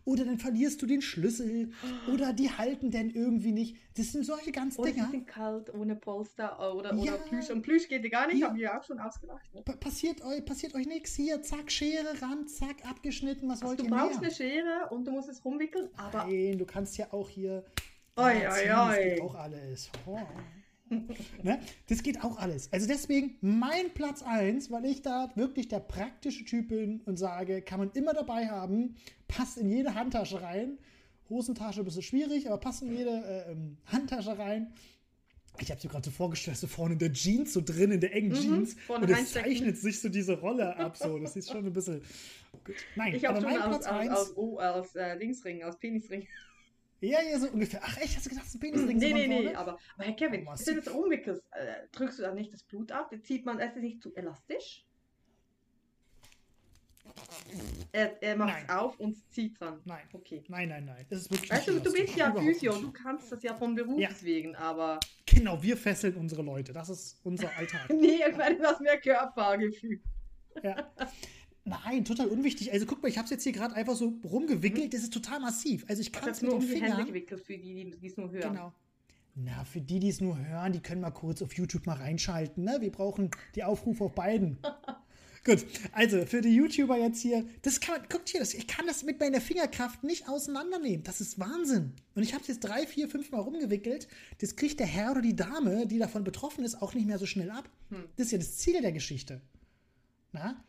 [0.09, 1.71] Oder dann verlierst du den Schlüssel
[2.11, 3.77] oder die halten dann irgendwie nicht.
[3.99, 5.11] Das sind solche ganz Oder Dinger.
[5.11, 7.03] sind kalt, ohne Polster äh, oder, Ja.
[7.03, 7.51] oder Plüsch.
[7.51, 8.49] Und Plüsch geht ja gar nicht, Ja.
[8.49, 9.55] haben wir ja auch schon ausgelacht.
[9.55, 9.61] Ne?
[9.61, 11.15] Pa- Passiert euch, passiert euch nichts.
[11.15, 13.49] Hier, zack, Schere ran, zack, abgeschnitten.
[13.51, 14.31] Was Also wollt du ihr brauchst mehr?
[14.31, 17.67] eine Schere und du musst es rumwickeln, aber Nein, du kannst ja auch hier.
[18.17, 19.05] Oi, Ja, oi, ziehen, Das oi.
[19.11, 19.91] geht auch alles.
[20.07, 20.19] Oh.
[21.43, 21.61] ne?
[21.89, 22.73] Das geht auch alles.
[22.73, 27.61] Also deswegen mein Platz 1, weil ich da wirklich der praktische Typ bin und sage,
[27.61, 28.97] kann man immer dabei haben,
[29.29, 30.79] passt in jede Handtasche rein.
[31.31, 34.73] Hosentasche ein bisschen schwierig, aber passt in jede äh, ähm, Handtasche rein.
[35.61, 38.15] Ich habe mir gerade so vorgestellt, so vorne in der Jeans, so drin in der
[38.15, 38.75] engen Mhm, Jeans.
[38.87, 40.97] vorne und es zeichnet sich so diese Rolle ab.
[40.97, 41.19] So.
[41.19, 42.01] Das ist schon ein bisschen.
[42.65, 42.77] Gut.
[42.97, 44.11] Nein, ich habe schon mein aus, Platz aus, 1.
[44.13, 46.27] aus, oh, aus äh, Dingsring, aus Penisring.
[47.01, 47.81] Ja, ja, so ungefähr.
[47.83, 48.17] Ach, echt?
[48.17, 48.97] Hast du gedacht, das ist ein Penisring?
[48.99, 49.59] Nee, so nee, von nee, vorne?
[49.59, 52.63] aber, aber Herr Kevin, Oh, wenn du das umwickelst, äh, drückst du dann nicht das
[52.65, 53.13] Blut ab?
[53.23, 54.85] Zieht man, es ist nicht zu elastisch?
[57.93, 59.81] Er, er macht es auf und zieht dran.
[59.85, 60.03] Nein.
[60.13, 60.43] Okay.
[60.49, 61.07] Nein, nein, nein.
[61.09, 63.99] Das ist wirklich Weißt du, du bist ja Physio, du kannst das ja vom Beruf
[64.01, 64.11] Ja.
[64.23, 66.73] wegen, aber Genau, wir fesseln unsere Leute.
[66.73, 67.89] Das ist unser Alltag.
[67.95, 70.01] nee, ich meine, was mehr Körpergefühl.
[70.63, 70.91] ja.
[71.65, 72.73] Nein, total unwichtig.
[72.73, 74.95] Also guck mal, ich habe es jetzt hier gerade einfach so rumgewickelt.
[74.95, 75.85] Das ist total massiv.
[75.89, 77.07] Also ich kann es nur mit um den die Hände Fingern.
[77.09, 78.53] gewickelt für die, die es nur hören.
[78.55, 78.73] Genau.
[79.35, 82.65] Na, für die, die es nur hören, die können mal kurz auf YouTube mal reinschalten.
[82.65, 82.79] Ne?
[82.81, 84.59] Wir brauchen die Aufrufe auf beiden.
[85.45, 88.87] Gut, also für die YouTuber jetzt hier, das kann man, guckt hier, das, ich kann
[88.87, 91.05] das mit meiner Fingerkraft nicht auseinandernehmen.
[91.05, 91.93] Das ist Wahnsinn.
[92.15, 94.09] Und ich habe es jetzt drei, vier, fünf Mal rumgewickelt.
[94.41, 97.27] Das kriegt der Herr oder die Dame, die davon betroffen ist, auch nicht mehr so
[97.27, 97.69] schnell ab.
[97.91, 98.05] Hm.
[98.17, 99.41] Das ist ja das Ziel der Geschichte.
[100.33, 100.63] Na?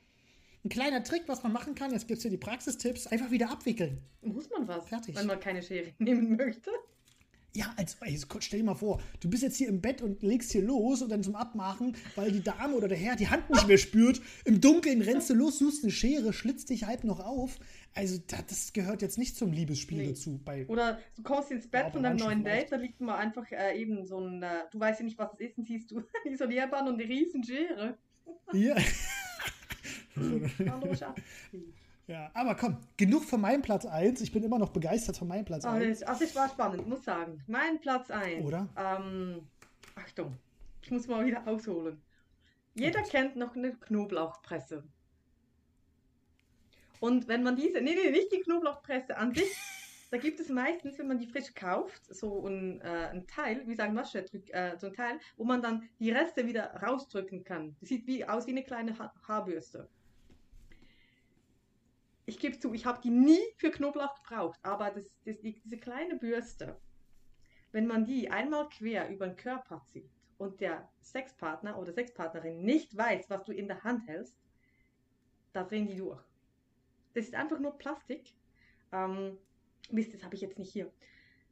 [0.64, 3.50] Ein kleiner Trick, was man machen kann, jetzt gibt es hier die Praxistipps, einfach wieder
[3.50, 4.02] abwickeln.
[4.22, 4.88] Muss man was?
[4.90, 5.16] Fertig.
[5.16, 6.72] Wenn man keine Schere nehmen möchte.
[7.56, 10.52] Ja, als, ey, stell dir mal vor, du bist jetzt hier im Bett und legst
[10.52, 13.68] hier los und dann zum Abmachen, weil die Dame oder der Herr die Hand nicht
[13.68, 14.22] mehr spürt.
[14.46, 17.58] Im Dunkeln rennst du los, suchst eine Schere, schlitzt dich halb noch auf.
[17.96, 20.08] Also, das gehört jetzt nicht zum Liebesspiel nee.
[20.10, 20.40] dazu.
[20.46, 23.82] Bei oder du kommst ins Bett von deinem neuen Date, da liegt mal einfach äh,
[23.82, 26.32] eben so ein, äh, du weißt ja nicht, was es ist, und siehst du ein
[26.32, 27.98] Isolierband und eine riesen Schere.
[28.54, 28.76] Ja.
[30.16, 31.20] Hallo, Schatz.
[32.10, 34.22] Ja, aber komm, genug von meinem Platz 1.
[34.22, 36.02] Ich bin immer noch begeistert von meinem Platz 1.
[36.02, 37.44] Also, es war spannend, muss sagen.
[37.46, 38.44] Mein Platz 1.
[38.44, 38.68] Oder?
[38.76, 39.48] Ähm,
[39.94, 40.36] Achtung,
[40.82, 42.02] ich muss mal wieder ausholen.
[42.74, 43.10] Jeder okay.
[43.12, 44.84] kennt noch eine Knoblauchpresse.
[47.00, 49.56] Und wenn man diese, nee, nee, nicht die Knoblauchpresse an sich,
[50.10, 53.76] da gibt es meistens, wenn man die frisch kauft, so ein, äh, ein Teil, wie
[53.76, 57.76] sagen Wascherdrück, äh, so ein Teil, wo man dann die Reste wieder rausdrücken kann.
[57.80, 59.88] Das sieht wie, aus wie eine kleine ha Haarbürste
[62.30, 65.78] ich gebe zu, ich habe die nie für Knoblauch gebraucht, aber das, das, die, diese
[65.78, 66.80] kleine Bürste,
[67.72, 72.96] wenn man die einmal quer über den Körper zieht und der Sexpartner oder Sexpartnerin nicht
[72.96, 74.40] weiß, was du in der Hand hältst,
[75.54, 76.22] da drehen die durch.
[77.16, 78.36] Das ist einfach nur Plastik.
[78.92, 79.40] Ähm,
[79.90, 80.92] Mist, das habe ich jetzt nicht hier.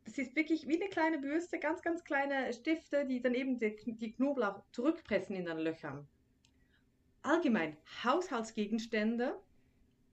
[0.05, 3.75] Das ist wirklich wie eine kleine Bürste, ganz, ganz kleine Stifte, die dann eben die,
[3.97, 6.07] die Knoblauch zurückpressen in den Löchern.
[7.23, 9.41] Allgemein Haushaltsgegenstände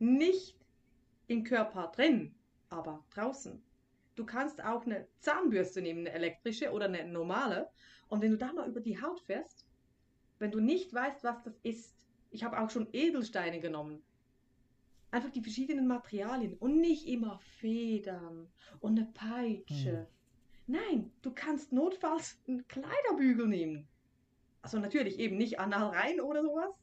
[0.05, 0.57] nicht
[1.27, 2.35] im Körper drin,
[2.69, 3.63] aber draußen.
[4.15, 7.69] Du kannst auch eine Zahnbürste nehmen, eine elektrische oder eine normale.
[8.09, 9.67] Und wenn du da mal über die Haut fährst,
[10.39, 11.95] wenn du nicht weißt, was das ist,
[12.31, 14.03] ich habe auch schon Edelsteine genommen.
[15.11, 18.49] Einfach die verschiedenen Materialien und nicht immer Federn
[18.81, 19.99] und eine Peitsche.
[19.99, 20.07] Hm.
[20.67, 23.87] Nein, du kannst notfalls einen Kleiderbügel nehmen.
[24.63, 26.75] Also natürlich eben nicht anal rein oder sowas.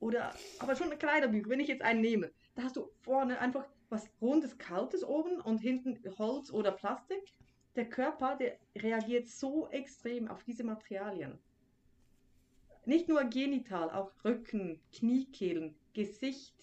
[0.00, 3.66] Oder, aber schon ein Kleiderbügel, wenn ich jetzt einen nehme, da hast du vorne einfach
[3.88, 7.32] was rundes, kaltes oben und hinten Holz oder Plastik.
[7.76, 11.38] Der Körper, der reagiert so extrem auf diese Materialien.
[12.84, 16.54] Nicht nur genital, auch Rücken, Kniekehlen, Gesicht.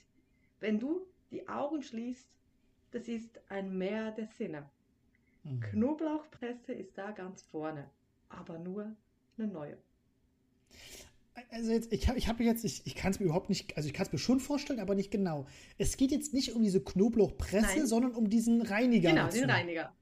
[0.59, 2.37] Wenn du die Augen schließt,
[2.91, 4.69] das ist ein Meer der Sinne.
[5.43, 5.59] Mhm.
[5.59, 7.89] Knoblauchpresse ist da ganz vorne,
[8.29, 8.95] aber nur
[9.37, 9.77] eine neue
[11.53, 13.87] also jetzt, ich habe ich hab jetzt, ich, ich kann es mir überhaupt nicht, also
[13.87, 15.45] ich kann es mir schon vorstellen, aber nicht genau.
[15.77, 17.87] Es geht jetzt nicht um diese Knoblauchpresse, Nein.
[17.87, 19.09] sondern um diesen Reiniger.
[19.09, 19.39] Genau, dazu.
[19.39, 19.93] den Reiniger.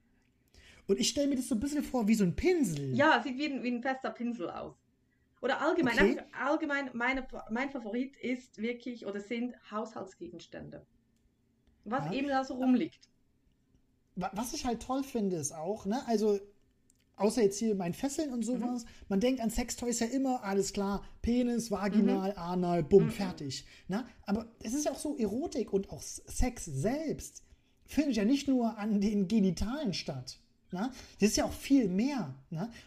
[0.86, 2.94] Und ich stelle mir das so ein bisschen vor wie so ein Pinsel.
[2.94, 4.74] Ja, sieht wie ein, wie ein fester Pinsel aus.
[5.40, 6.22] Oder allgemein, okay.
[6.40, 10.86] allgemein meine, mein Favorit ist wirklich oder sind Haushaltsgegenstände.
[11.84, 12.12] Was ja.
[12.12, 13.08] eben da so rumliegt.
[14.14, 16.38] Was ich halt toll finde, ist auch, ne, also
[17.22, 18.88] außer jetzt hier mein Fesseln und sowas, mhm.
[19.08, 22.38] man denkt an Sextoys ja immer, alles klar, Penis, Vaginal, mhm.
[22.38, 23.10] Anal, bumm, mhm.
[23.10, 23.64] fertig.
[23.88, 24.06] Na?
[24.26, 27.42] Aber es ist ja auch so, Erotik und auch Sex selbst
[27.86, 30.38] findet ja nicht nur an den Genitalen statt.
[30.72, 30.90] Na?
[31.20, 32.34] Das ist ja auch viel mehr.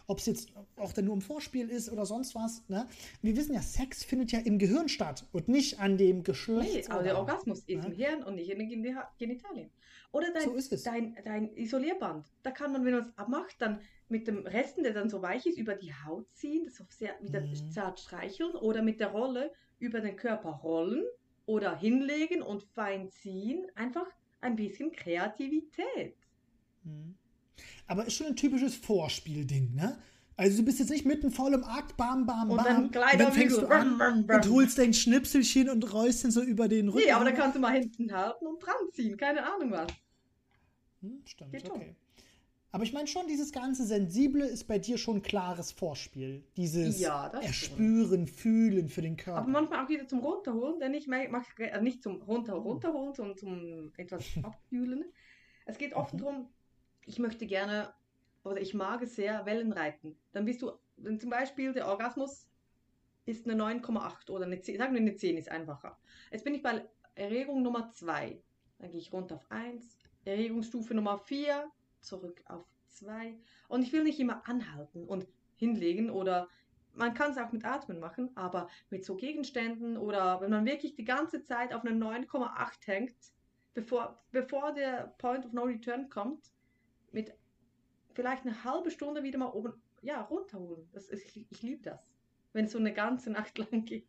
[0.07, 2.63] Ob es jetzt auch dann nur im Vorspiel ist oder sonst was.
[2.67, 2.87] Na?
[3.21, 6.73] Wir wissen ja, Sex findet ja im Gehirn statt und nicht an dem Geschlecht.
[6.73, 7.85] Nee, aber der Orgasmus ist na?
[7.85, 9.69] im Hirn und nicht in den Genitalien.
[10.15, 12.25] Oder dein, so dein, dein Isolierband.
[12.41, 15.45] Da kann man, wenn man es abmacht, dann mit dem Resten, der dann so weich
[15.45, 17.69] ist, über die Haut ziehen, das auf sehr wieder mhm.
[17.69, 21.03] zart streicheln oder mit der Rolle über den Körper rollen
[21.45, 23.65] oder hinlegen und fein ziehen.
[23.75, 24.07] Einfach
[24.39, 26.15] ein bisschen Kreativität.
[26.83, 27.15] Mhm.
[27.85, 29.97] Aber ist schon ein typisches Vorspielding, ne?
[30.37, 32.65] Also du bist jetzt nicht mitten voll im Akt, bam, bam, und bam.
[32.65, 36.69] Dann und dann fängst du an und holst dein Schnipselchen und rollst den so über
[36.69, 37.05] den Rücken.
[37.05, 39.87] Nee, aber da kannst du mal hinten halten und dran ziehen, keine Ahnung was.
[41.05, 41.95] Hm, stimmt, Geht okay.
[42.71, 46.43] Aber ich meine schon, dieses ganze Sensible ist bei dir schon klares Vorspiel.
[46.57, 48.29] Dieses ja, Erspüren, stimmt.
[48.29, 49.39] Fühlen für den Körper.
[49.39, 53.37] Aber manchmal auch wieder zum Runterholen, denn ich mache äh, nicht zum Runter, runterholen, sondern
[53.37, 55.05] zum etwas abkühlen.
[55.65, 56.17] Es geht oft mhm.
[56.17, 56.49] darum,
[57.05, 57.93] ich möchte gerne
[58.43, 60.17] oder ich mag es sehr, Wellenreiten.
[60.33, 62.45] Dann bist du, wenn zum Beispiel der Orgasmus
[63.25, 65.97] ist eine 9,8 oder eine 10, sagen wir eine 10 ist einfacher.
[66.29, 68.37] Jetzt bin ich bei Erregung Nummer 2.
[68.79, 69.97] Dann gehe ich runter auf 1.
[70.25, 73.37] Erregungsstufe Nummer 4 zurück auf zwei.
[73.67, 76.49] Und ich will nicht immer anhalten und hinlegen oder
[76.93, 80.95] man kann es auch mit Atmen machen, aber mit so Gegenständen oder wenn man wirklich
[80.95, 83.15] die ganze Zeit auf eine 9,8 hängt,
[83.73, 86.51] bevor, bevor der Point of No Return kommt,
[87.11, 87.33] mit
[88.13, 90.87] vielleicht eine halbe Stunde wieder mal oben, ja, runterholen.
[90.93, 92.13] Das ist, ich, ich liebe das.
[92.53, 94.07] Wenn es so eine ganze Nacht lang geht.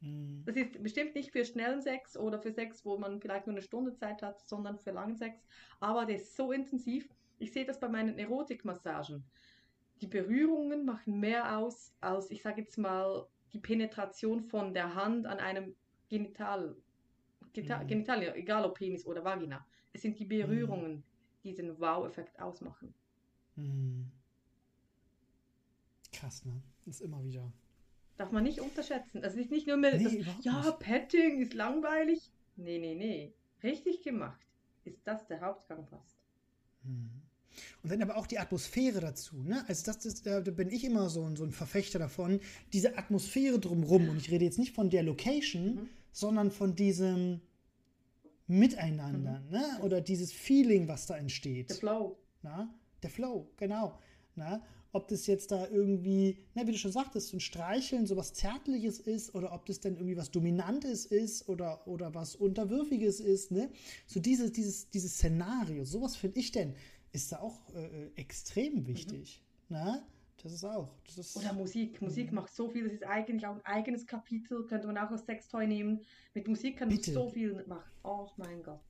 [0.00, 0.42] Mhm.
[0.46, 3.62] Das ist bestimmt nicht für schnellen Sex oder für Sex, wo man vielleicht nur eine
[3.62, 5.46] Stunde Zeit hat, sondern für langen Sex.
[5.80, 7.08] Aber der ist so intensiv.
[7.38, 9.30] Ich sehe das bei meinen Erotikmassagen.
[10.00, 15.26] Die Berührungen machen mehr aus als, ich sage jetzt mal, die Penetration von der Hand
[15.26, 15.76] an einem
[16.08, 16.76] Genital.
[17.52, 17.88] Genital, Mhm.
[17.88, 19.66] Genital egal ob Penis oder Vagina.
[19.92, 21.04] Es sind die Berührungen,
[21.44, 22.94] die den Wow-Effekt ausmachen.
[23.56, 24.10] Mhm.
[26.12, 26.62] Krass, ne?
[26.86, 27.52] Ist immer wieder.
[28.20, 29.24] Darf man nicht unterschätzen.
[29.24, 30.78] Also nicht, nicht nur mehr, Nee, das, ja, nicht.
[30.80, 32.30] Petting ist langweilig.
[32.56, 33.32] Nee, nee, nee.
[33.62, 34.38] Richtig gemacht
[34.84, 36.18] ist das der Hauptgang fast.
[36.82, 37.08] Mhm.
[37.82, 39.64] Und dann aber auch die Atmosphäre dazu, ne?
[39.68, 42.40] Also das ist, da bin ich immer so, ein- so ein Verfechter davon,
[42.74, 44.10] diese Atmosphäre drumrum.
[44.10, 45.88] Und ich rede jetzt nicht von der Location, Mhm.
[46.12, 47.40] sondern von diesem
[48.46, 49.50] Miteinander, Mhm.
[49.50, 49.78] ne?
[49.82, 51.72] Oder dieses Feeling, was da Der entsteht.
[51.72, 52.18] Flow.
[52.42, 52.68] Na?
[53.02, 53.98] Der Flow, genau.
[54.34, 54.60] Na?
[54.92, 58.32] Ob das jetzt da irgendwie, na, wie du schon sagtest, so ein Streicheln, so was
[58.34, 63.52] Zärtliches ist, oder ob das dann irgendwie was Dominantes ist oder, oder was Unterwürfiges ist,
[63.52, 63.70] ne?
[64.06, 66.74] So dieses, dieses, dieses Szenario, sowas finde ich denn,
[67.12, 69.42] ist da auch äh, äh, extrem wichtig.
[69.68, 70.02] Na?
[70.42, 70.88] Das ist auch.
[71.06, 72.00] Das ist, Oder Musik.
[72.00, 72.36] Musik Mhm.
[72.36, 72.84] macht so viel.
[72.84, 74.66] Das ist eigentlich auch ein eigenes Kapitel.
[74.66, 76.00] Könnte man auch als Sextoy nehmen.
[76.34, 77.90] Mit Musik kann man so viel machen.
[78.04, 78.80] Oh mein Gott.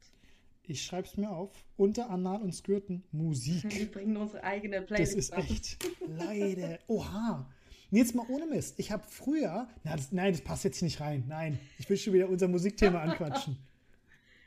[0.63, 1.51] Ich schreibe es mir auf.
[1.77, 3.65] Unter Anal und Skirten Musik.
[3.79, 5.45] Wir bringen unsere eigene Das Playlist ist raus.
[5.49, 5.79] echt.
[6.09, 6.79] Leide.
[6.87, 7.49] Oha.
[7.91, 8.79] Nee, Jetzt mal ohne Mist.
[8.79, 9.67] Ich habe früher.
[9.83, 11.25] Na, das, nein, das passt jetzt hier nicht rein.
[11.29, 13.59] Nein, ich will schon wieder unser Musikthema anquatschen.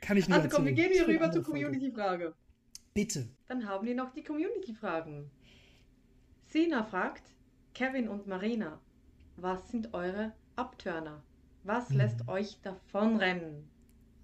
[0.00, 0.90] Kann ich nicht Also komm, wir erzählen.
[0.92, 1.42] gehen Das ist rüber zur.
[1.42, 2.34] Community-Frage.
[2.94, 3.28] Bitte.
[3.48, 5.30] Dann haben wir noch die Community-Fragen.
[6.46, 7.22] Sina fragt,
[7.74, 8.80] Kevin und Marina,
[9.36, 11.22] was sind eure Abturner?
[11.64, 11.96] Was Mhm.
[11.96, 13.68] lässt euch davonrennen?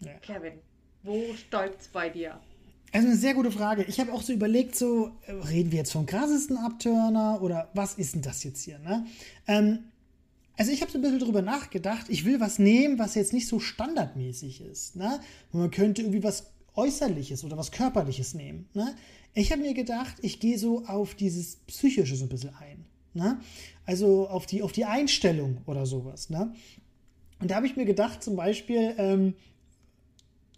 [0.01, 0.15] Ja.
[0.21, 0.61] Kevin,
[1.03, 2.41] wo stäubt's bei dir?
[2.93, 3.85] Also eine sehr gute Frage.
[3.85, 7.95] Ich habe auch so überlegt, so äh, reden wir jetzt vom krassesten Upturner oder was
[7.95, 8.79] ist denn das jetzt hier?
[8.81, 9.07] Ne?
[9.47, 9.85] Ähm,
[10.57, 12.07] also ich habe so ein bisschen drüber nachgedacht.
[12.09, 14.97] Ich will was nehmen, was jetzt nicht so standardmäßig ist.
[14.97, 15.21] Ne?
[15.53, 18.69] Man könnte irgendwie was Äußerliches oder was Körperliches nehmen.
[18.75, 18.95] Ne?
[19.35, 22.85] Ich habe mir gedacht, ich gehe so auf dieses Psychische so ein bisschen ein.
[23.15, 23.41] Ne?
[23.87, 26.29] Also auf die, auf die Einstellung oder sowas.
[26.29, 26.53] Ne?
[27.41, 29.35] Und da habe ich mir gedacht, zum Beispiel, ähm,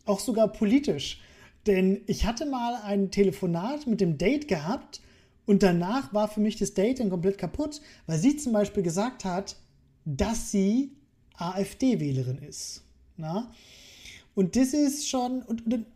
[0.05, 1.21] auch sogar politisch.
[1.67, 5.01] Denn ich hatte mal ein Telefonat mit dem Date gehabt
[5.47, 9.25] und danach war für mich das Date dann komplett kaputt, weil sie zum Beispiel gesagt
[9.25, 9.57] hat,
[10.05, 10.93] dass sie
[11.37, 12.83] AfD-Wählerin ist.
[13.17, 13.53] Na?
[14.35, 15.87] Und das ist schon, und, und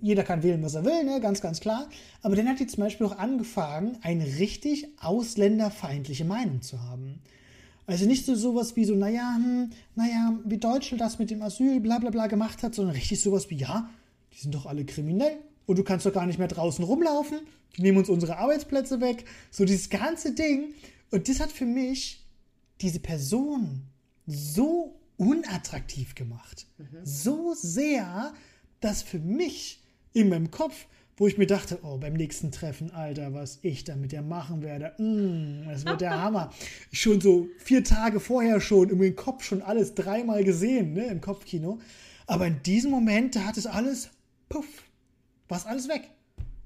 [0.00, 1.20] jeder kann wählen, was er will, ne?
[1.20, 1.88] ganz, ganz klar.
[2.22, 7.20] Aber dann hat die zum Beispiel auch angefangen, eine richtig ausländerfeindliche Meinung zu haben.
[7.88, 11.80] Also nicht so sowas wie so, naja, hm, naja, wie Deutschland das mit dem Asyl,
[11.80, 13.88] bla bla bla gemacht hat, sondern richtig sowas wie, ja,
[14.34, 17.38] die sind doch alle kriminell und du kannst doch gar nicht mehr draußen rumlaufen,
[17.74, 20.74] die nehmen uns unsere Arbeitsplätze weg, so dieses ganze Ding.
[21.10, 22.26] Und das hat für mich
[22.82, 23.84] diese Person
[24.26, 26.66] so unattraktiv gemacht.
[27.04, 28.34] So sehr,
[28.80, 30.86] dass für mich in meinem Kopf,
[31.18, 34.62] wo ich mir dachte, oh, beim nächsten Treffen, Alter, was ich da mit der machen
[34.62, 36.52] werde, mm, das wird der Hammer.
[36.92, 41.80] Schon so vier Tage vorher schon im Kopf schon alles dreimal gesehen, ne, im Kopfkino.
[42.26, 44.10] Aber in diesem Moment, da hat es alles,
[44.48, 44.84] puff,
[45.48, 46.08] war es alles weg.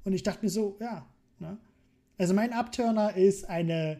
[0.05, 1.07] Und ich dachte mir so, ja,
[1.39, 1.57] ne?
[2.19, 3.99] Also mein Upturner ist eine,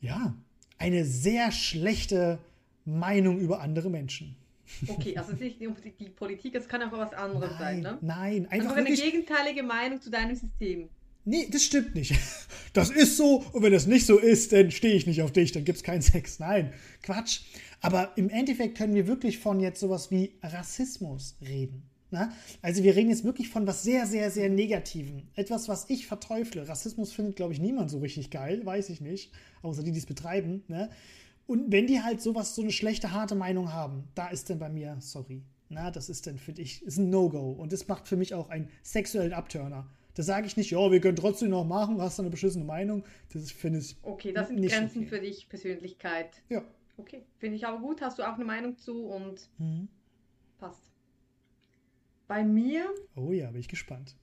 [0.00, 0.34] ja,
[0.78, 2.38] eine sehr schlechte
[2.84, 4.34] Meinung über andere Menschen.
[4.86, 7.94] Okay, also es ist nicht die, die Politik, es kann auch was anderes sein, Nein,
[7.94, 7.98] ne?
[8.00, 10.88] nein, einfach Einfach eine wirklich, gegenteilige Meinung zu deinem System.
[11.24, 12.14] Nee, das stimmt nicht.
[12.74, 15.52] Das ist so und wenn das nicht so ist, dann stehe ich nicht auf dich,
[15.52, 16.38] dann gibt es keinen Sex.
[16.38, 17.40] Nein, Quatsch.
[17.80, 21.88] Aber im Endeffekt können wir wirklich von jetzt sowas wie Rassismus reden.
[22.10, 22.32] Na?
[22.62, 25.28] Also wir reden jetzt wirklich von was sehr, sehr, sehr Negativem.
[25.34, 26.68] Etwas, was ich verteufle.
[26.68, 29.32] Rassismus findet, glaube ich, niemand so richtig geil, weiß ich nicht.
[29.62, 30.62] Außer die, die es betreiben.
[30.68, 30.88] Ne?
[31.48, 34.68] Und wenn die halt sowas, so eine schlechte, harte Meinung haben, da ist dann bei
[34.68, 35.42] mir, sorry.
[35.70, 37.52] Na, das ist dann, finde ich, ist ein No-Go.
[37.52, 39.88] Und das macht für mich auch einen sexuellen Abturner.
[40.14, 43.02] Da sage ich nicht, ja, wir können trotzdem noch machen, hast du eine beschissene Meinung.
[43.32, 43.96] Das finde ich.
[44.02, 45.06] Okay, das sind Grenzen okay.
[45.08, 46.42] für dich, Persönlichkeit.
[46.50, 46.62] Ja.
[46.98, 48.02] Okay, finde ich aber gut.
[48.02, 49.88] Hast du auch eine Meinung zu und Mhm.
[50.58, 50.82] passt.
[52.26, 54.16] Bei mir, Oh ja, bin ich gespannt.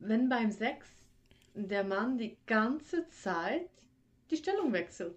[0.00, 0.86] wenn beim Sex
[1.54, 3.70] der Mann die ganze Zeit
[4.30, 5.16] die Stellung wechselt.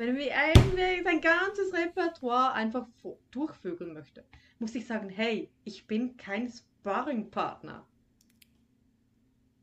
[0.00, 2.86] Wenn er irgendwie sein ganzes Repertoire einfach
[3.32, 4.24] durchvögeln möchte,
[4.58, 7.86] muss ich sagen, hey, ich bin kein Sparringpartner.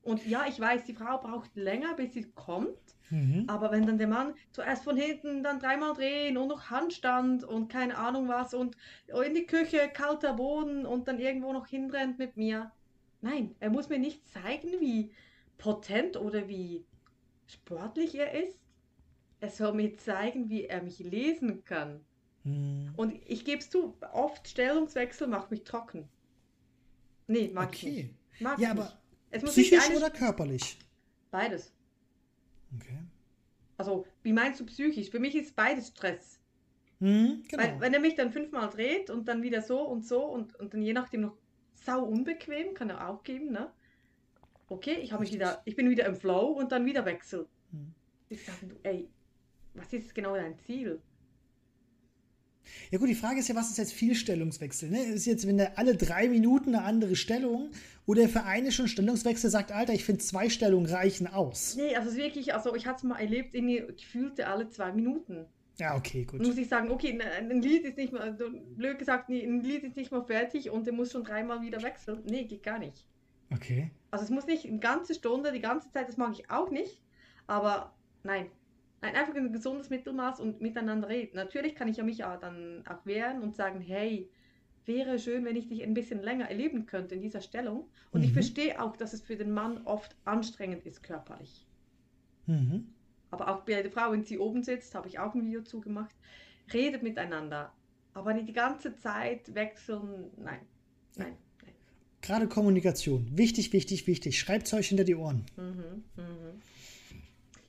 [0.03, 2.77] Und ja, ich weiß, die Frau braucht länger, bis sie kommt.
[3.09, 3.45] Mhm.
[3.47, 7.69] Aber wenn dann der Mann zuerst von hinten dann dreimal drehen und noch Handstand und
[7.69, 12.37] keine Ahnung was und in die Küche kalter Boden und dann irgendwo noch hinrennt mit
[12.37, 12.71] mir.
[13.21, 15.09] Nein, er muss mir nicht zeigen, wie
[15.57, 16.85] potent oder wie
[17.47, 18.66] sportlich er ist.
[19.39, 22.05] Er soll mir zeigen, wie er mich lesen kann.
[22.43, 22.95] Hm.
[22.95, 26.09] Und ich gebe es zu, oft Stellungswechsel macht mich trocken.
[27.27, 27.91] Nee, mag ich Okay.
[27.91, 28.15] nicht.
[28.39, 28.97] Mag Ja, ich aber nicht.
[29.29, 30.79] Es muss nicht Psychisch eine, oder körperlich?
[31.31, 31.73] beides.
[32.75, 32.97] Okay.
[33.77, 35.09] Also, wie meinst du psychisch?
[35.09, 36.39] Für mich ist beides Stress.
[36.99, 37.63] Hm, genau.
[37.63, 40.73] Weil, wenn er mich dann fünfmal dreht und dann wieder so und so und, und
[40.73, 41.37] dann je nachdem noch
[41.73, 43.73] sau unbequem, kann er auch geben, ne?
[44.69, 47.47] Okay, ich habe mich wieder, ich bin wieder im Flow und dann wieder Wechsel.
[47.71, 47.93] Hm.
[48.29, 49.09] Ich sage, du, ey,
[49.77, 50.99] was ist genau dein Ziel?
[52.91, 54.89] Ja gut, die Frage ist ja, was ist jetzt Vielstellungswechsel?
[54.89, 55.01] Ne?
[55.03, 57.69] Ist jetzt, wenn der alle drei Minuten eine andere Stellung
[58.05, 61.75] oder für eine schon Stellungswechsel sagt, Alter, ich finde zwei Stellungen reichen aus.
[61.77, 65.45] Nee, also wirklich, also ich hatte es mal erlebt, irgendwie gefühlte alle zwei Minuten.
[65.79, 66.41] Ja, okay, gut.
[66.41, 69.95] muss ich sagen, okay, ein, Lied ist nicht mal, also blöd gesagt, ein Lied ist
[69.95, 72.23] nicht mal fertig und der muss schon dreimal wieder wechseln.
[72.25, 73.05] Nee, geht gar nicht.
[73.53, 73.91] Okay.
[74.09, 76.99] Also es muss nicht eine ganze Stunde, die ganze Zeit, das mag ich auch nicht.
[77.45, 78.47] Aber nein.
[79.01, 81.35] Nein, einfach ein gesundes Mittelmaß und miteinander reden.
[81.35, 84.29] Natürlich kann ich ja mich auch dann auch wehren und sagen, hey,
[84.85, 87.89] wäre schön, wenn ich dich ein bisschen länger erleben könnte in dieser Stellung.
[88.11, 88.35] Und ich Mhm.
[88.35, 91.67] verstehe auch, dass es für den Mann oft anstrengend ist körperlich.
[92.47, 92.87] Mhm.
[93.29, 96.15] Aber auch bei der Frau, wenn sie oben sitzt, habe ich auch ein Video zugemacht.
[96.73, 97.73] Redet miteinander.
[98.13, 100.31] Aber nicht die ganze Zeit wechseln.
[100.37, 100.61] Nein.
[101.17, 101.35] Nein.
[101.61, 101.73] nein.
[102.21, 103.27] Gerade Kommunikation.
[103.37, 104.39] Wichtig, wichtig, wichtig.
[104.39, 105.45] Schreibt euch hinter die Ohren.
[105.57, 106.61] Mhm, mhm.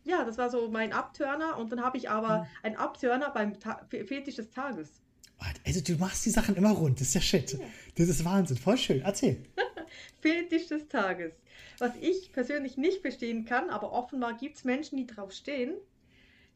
[0.09, 1.59] Ja, das war so mein Abturner.
[1.59, 5.03] Und dann habe ich aber einen Abturner beim Ta Fetisch des Tages.
[5.67, 7.01] Also du machst die Sachen immer rund.
[7.01, 7.59] Das ist ja shit.
[7.97, 8.57] Das ist Wahnsinn.
[8.57, 9.03] Voll schön.
[9.03, 9.45] Erzähl.
[10.23, 11.33] Fetisch des Tages.
[11.79, 15.75] Was ich persönlich nicht verstehen kann, aber offenbar gibt es Menschen, die drauf stehen,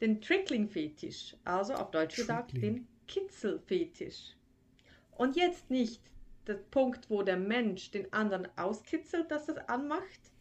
[0.00, 1.36] den Trickling-Fetisch.
[1.44, 2.74] Also auf Deutsch gesagt, Trickling.
[2.74, 4.34] den Kitzelfetisch.
[5.16, 6.00] Und jetzt nicht
[6.46, 10.31] der Punkt, wo der Mensch den anderen auskitzelt, dass das anmacht,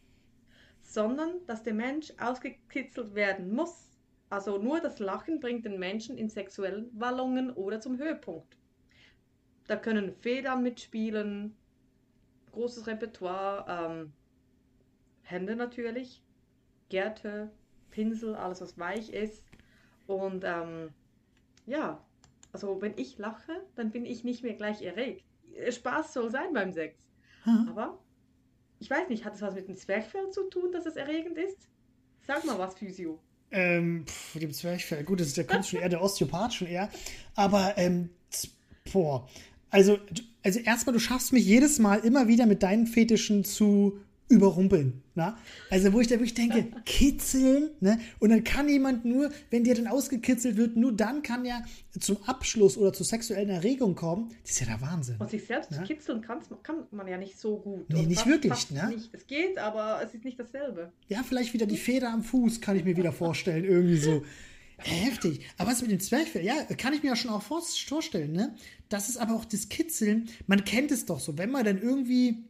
[0.92, 3.88] sondern dass der Mensch ausgekitzelt werden muss.
[4.28, 8.56] Also nur das Lachen bringt den Menschen in sexuellen Wallungen oder zum Höhepunkt.
[9.66, 11.56] Da können Federn mitspielen,
[12.52, 14.12] großes Repertoire, ähm,
[15.22, 16.22] Hände natürlich,
[16.90, 17.50] Gerte,
[17.90, 19.44] Pinsel, alles was weich ist.
[20.06, 20.90] Und ähm,
[21.64, 22.04] ja,
[22.52, 25.24] also wenn ich lache, dann bin ich nicht mehr gleich erregt.
[25.70, 26.98] Spaß soll sein beim Sex.
[27.46, 27.66] Ha?
[27.70, 27.98] Aber
[28.82, 31.56] ich weiß nicht, hat es was mit dem Zwerchfell zu tun, dass es erregend ist?
[32.26, 33.20] Sag mal was, Physio.
[33.52, 35.04] Ähm, pff, dem Zwerchfell.
[35.04, 36.90] Gut, das ist der kommt schon eher der Osteopath schon eher.
[37.36, 38.10] Aber, ähm,
[38.92, 39.28] boah.
[39.70, 39.98] Also,
[40.42, 44.00] also erstmal, du schaffst mich jedes Mal immer wieder mit deinen Fetischen zu
[44.32, 45.02] überrumpeln.
[45.14, 45.36] Na?
[45.70, 48.00] Also, wo ich da wirklich denke, kitzeln, ne?
[48.18, 51.62] Und dann kann jemand nur, wenn der dann ausgekitzelt wird, nur dann kann er
[52.00, 54.30] zum Abschluss oder zur sexuellen Erregung kommen.
[54.42, 55.16] Das ist ja der Wahnsinn.
[55.18, 55.82] Und sich selbst Ja.
[55.82, 57.88] kitzeln kann's, kann man ja nicht so gut.
[57.90, 58.88] Nee, Oder nicht fast- wirklich, fast ne?
[58.88, 59.10] Nicht.
[59.12, 60.90] Es geht, aber es ist nicht dasselbe.
[61.08, 64.22] Ja, vielleicht wieder die Feder am Fuß, kann ich mir wieder vorstellen, irgendwie so.
[64.78, 65.40] Heftig.
[65.58, 68.56] Aber was mit dem Zwerchfell, ja, kann ich mir ja schon auch vor- vorstellen, ne?
[68.88, 70.28] Das ist aber auch das Kitzeln.
[70.46, 72.44] Man kennt es doch so, wenn man dann irgendwie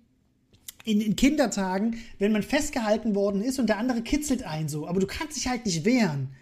[0.85, 5.01] in, in Kindertagen, wenn man festgehalten worden ist und der andere kitzelt einen so, aber
[5.01, 6.35] du kannst dich halt nicht wehren.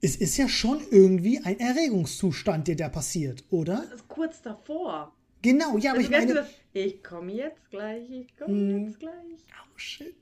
[0.00, 3.76] Es ist ja schon irgendwie ein Erregungszustand, der da passiert, oder?
[3.88, 5.14] Das ist kurz davor.
[5.42, 6.34] Genau, ja, aber Also ich meine.
[6.34, 6.48] das?
[6.72, 8.86] Ich komme jetzt gleich, ich komme Hm.
[8.86, 9.12] jetzt gleich.
[9.14, 10.14] Oh, shit.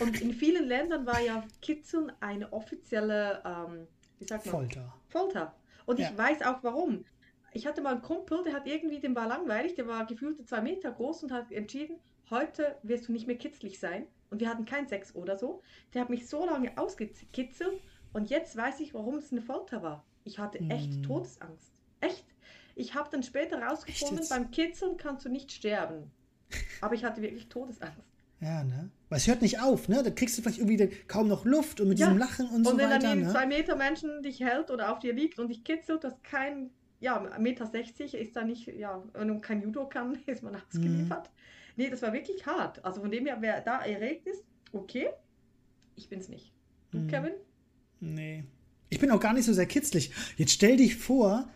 [0.00, 3.86] Und in vielen Ländern war ja Kitzeln eine offizielle, ähm,
[4.18, 4.52] wie sagt man?
[4.54, 4.94] Folter.
[5.08, 5.54] Folter.
[5.86, 6.10] Und Ja.
[6.10, 7.04] ich weiß auch warum.
[7.52, 10.60] Ich hatte mal einen Kumpel, der hat irgendwie, dem war langweilig, der war gefühlte zwei
[10.60, 11.96] Meter groß und hat entschieden,
[12.30, 14.06] heute wirst du nicht mehr kitzlig sein.
[14.30, 15.62] Und wir hatten keinen Sex oder so.
[15.94, 17.80] Der hat mich so lange ausgekitzelt
[18.12, 20.04] und jetzt weiß ich, warum es eine Folter war.
[20.24, 21.02] Ich hatte echt Hm.
[21.04, 21.72] Todesangst.
[22.00, 22.24] Echt.
[22.74, 26.10] Ich habe dann später rausgefunden, beim Kitzeln kannst du nicht sterben.
[26.80, 28.12] Aber ich hatte wirklich Todesangst.
[28.40, 28.90] Ja, ne?
[29.08, 30.02] Weil es hört nicht auf, ne?
[30.02, 32.06] Da kriegst du vielleicht irgendwie kaum noch Luft und mit Ja.
[32.06, 33.30] diesem Lachen und, so Und wenn weiter, dann ein ne?
[33.30, 37.18] zwei Meter Menschen dich hält oder auf dir liegt und dich kitzelt, das kein, ja,
[37.22, 41.30] 1,60 Meter ist da nicht, ja, wenn man kein Judo kann, ist man ausgeliefert.
[41.76, 42.84] Nee, das war wirklich hart.
[42.84, 45.08] Also von dem her, wer da erregt ist, okay,
[45.94, 46.52] ich bin's nicht.
[46.90, 47.08] Du, Mhm.
[47.08, 47.32] Kevin?
[48.00, 48.44] Nee.
[48.88, 50.10] Ich bin auch gar nicht so sehr kitzlig.
[50.36, 51.48] Jetzt stell dich vor,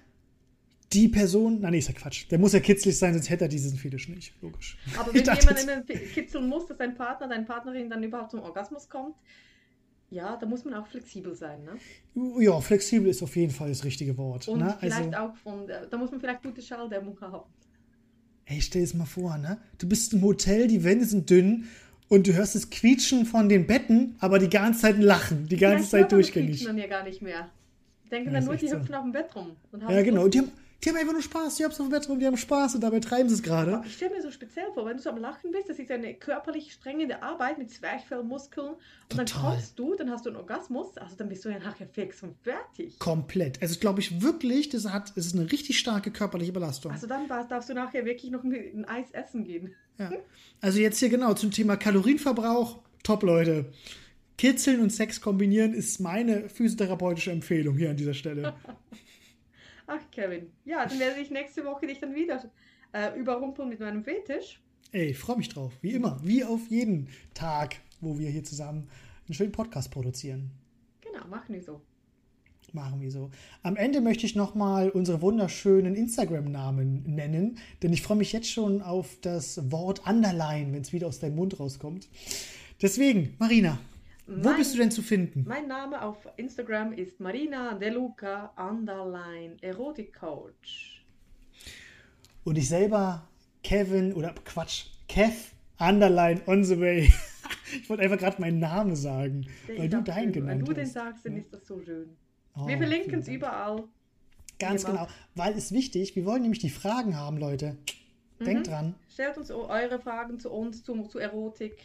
[0.93, 1.61] die Person.
[1.61, 2.27] Nein, nee, ist ja Quatsch.
[2.31, 4.35] Der muss ja kitzlig sein, sonst hätte er diesen Fetisch nicht.
[4.43, 4.77] Logisch.
[4.99, 8.89] Aber wenn jemand immer kitzeln muss, dass dein Partner, deine Partnerin dann überhaupt zum Orgasmus
[8.89, 9.15] kommt,
[10.11, 11.77] ja, da muss man auch flexibel sein, ne?
[12.43, 14.49] Ja, flexibel ist auf jeden Fall das richtige Wort.
[14.49, 14.77] Und ne?
[14.81, 17.49] vielleicht Also, auch von, da muss man vielleicht gute Schalldämmung haben.
[18.51, 19.59] Ey, stell es mal vor, ne?
[19.79, 21.65] Du bist im Hotel, die Wände sind dünn
[22.09, 25.47] und du hörst das Quietschen von den Betten, aber die ganze Zeit Lachen.
[25.49, 26.51] Die ganze Vielleicht Zeit durchgängig.
[26.59, 27.49] Quietschen dann ja gar nicht mehr.
[28.11, 28.77] Denken Ja, dann nur, die so.
[28.77, 29.53] hüpfen auf dem Bett rum.
[29.71, 30.23] Und haben Ja, genau.
[30.25, 30.35] Lust.
[30.35, 30.51] Die haben,
[30.83, 31.57] Die haben einfach nur Spaß.
[31.57, 33.43] Die haben es auf dem Bett rum, die haben Spaß und dabei treiben sie es
[33.43, 33.83] gerade.
[33.85, 36.15] Ich stelle mir so speziell vor, wenn du so am Lachen bist, das ist eine
[36.15, 38.79] körperlich strengende Arbeit mit Zwerchfellmuskeln und
[39.09, 39.53] dann Total.
[39.53, 42.35] kommst du, dann hast du einen Orgasmus, also dann bist du ja nachher fix und
[42.43, 42.99] fertig.
[42.99, 43.61] Komplett.
[43.61, 46.93] Also glaube ich wirklich, das hat, es ist eine richtig starke körperliche Belastung.
[46.93, 49.75] Also dann darfst du nachher wirklich noch ein, ein Eis essen gehen.
[49.99, 50.11] Ja.
[50.63, 52.79] Also jetzt hier genau zum Thema Kalorienverbrauch.
[53.03, 53.67] Top, Leute.
[54.39, 58.55] Kitzeln und Sex kombinieren ist meine physiotherapeutische Empfehlung hier an dieser Stelle.
[59.93, 60.53] Ach, Kevin.
[60.65, 62.41] Ja, dann werde ich nächste Woche dich dann wieder
[62.93, 64.61] äh, überrumpeln mit meinem Fetisch.
[64.93, 65.73] Ey, ich freue mich drauf.
[65.83, 66.21] Wie immer.
[66.23, 68.89] Wie auf jeden Tag, wo wir hier zusammen
[69.27, 70.53] einen schönen Podcast produzieren.
[71.01, 71.81] Genau, machen wir so.
[72.73, 73.33] Machen wir so.
[73.65, 78.83] Am Ende möchte ich nochmal unsere wunderschönen Instagram-Namen nennen, denn ich freue mich jetzt schon
[78.83, 82.09] auf das Wort Underline, wenn es wieder aus deinem Mund rauskommt.
[82.81, 83.81] Deswegen, Marina,
[84.31, 85.45] wo Mein- bist du denn zu finden?
[85.47, 91.05] Mein Name auf Instagram ist Marina Deluca Underline Erotic Coach.
[92.45, 93.29] Und ich selber,
[93.63, 97.13] Kevin, oder Quatsch, Kev, Underline on the way.
[97.73, 100.73] ich wollte einfach gerade meinen Namen sagen, weil Ich du dachte, deinen Wenn genannt du
[100.73, 100.93] den hast.
[100.93, 102.17] sagst, dann ist das so schön.
[102.57, 103.85] Oh, wir verlinken es überall.
[104.59, 107.77] Ganz genau, weil es wichtig, wir wollen nämlich die Fragen haben, Leute.
[108.39, 108.45] Mhm.
[108.45, 108.95] Denkt dran.
[109.13, 111.77] Stellt uns eure Fragen zu uns, zu, zu Erotik.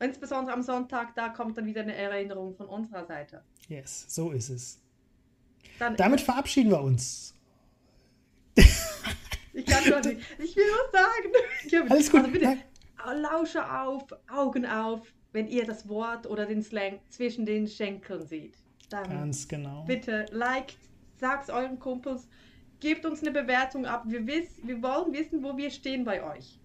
[0.00, 3.42] Insbesondere am Sonntag, da kommt dann wieder eine Erinnerung von unserer Seite.
[3.68, 4.80] Yes, so ist es.
[5.78, 7.34] Dann, Damit verabschieden wir uns.
[8.56, 10.20] ich kann schon nicht.
[10.38, 11.90] Ich will was sagen.
[11.90, 12.20] Alles gut.
[12.20, 12.58] Also bitte,
[13.12, 18.56] lausche auf, Augen auf, wenn ihr das Wort oder den Slang zwischen den Schenkeln seht.
[18.90, 19.84] Dann Ganz genau.
[19.84, 20.78] bitte liked,
[21.16, 22.28] sagt's euren Kumpels,
[22.80, 24.04] gebt uns eine Bewertung ab.
[24.06, 26.58] Wir, wiss, wir wollen wissen, wo wir stehen bei euch.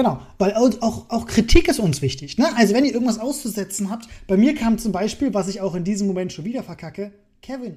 [0.00, 2.38] Genau, weil auch, auch, Kritik ist uns wichtig.
[2.38, 2.48] Ne?
[2.56, 5.84] Also wenn ihr irgendwas auszusetzen habt, bei mir kam zum Beispiel, was ich auch in
[5.84, 7.76] diesem Moment schon wieder verkacke, Kevin,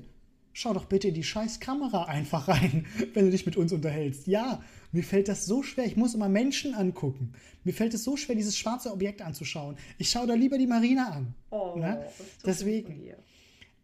[0.53, 4.25] schau doch bitte in die scheiß Kamera einfach rein, wenn du dich mit uns unterhältst.
[4.27, 4.61] Ja,
[4.93, 7.33] mir fällt das so schwer, ich muss immer Menschen angucken.
[7.65, 9.75] Mir fällt es so schwer, dieses schwarze Objekt anzuschauen.
[9.97, 11.33] Ich schaue da lieber die Marina an.
[11.49, 12.05] Oh, Ne?
[12.45, 13.01] Deswegen.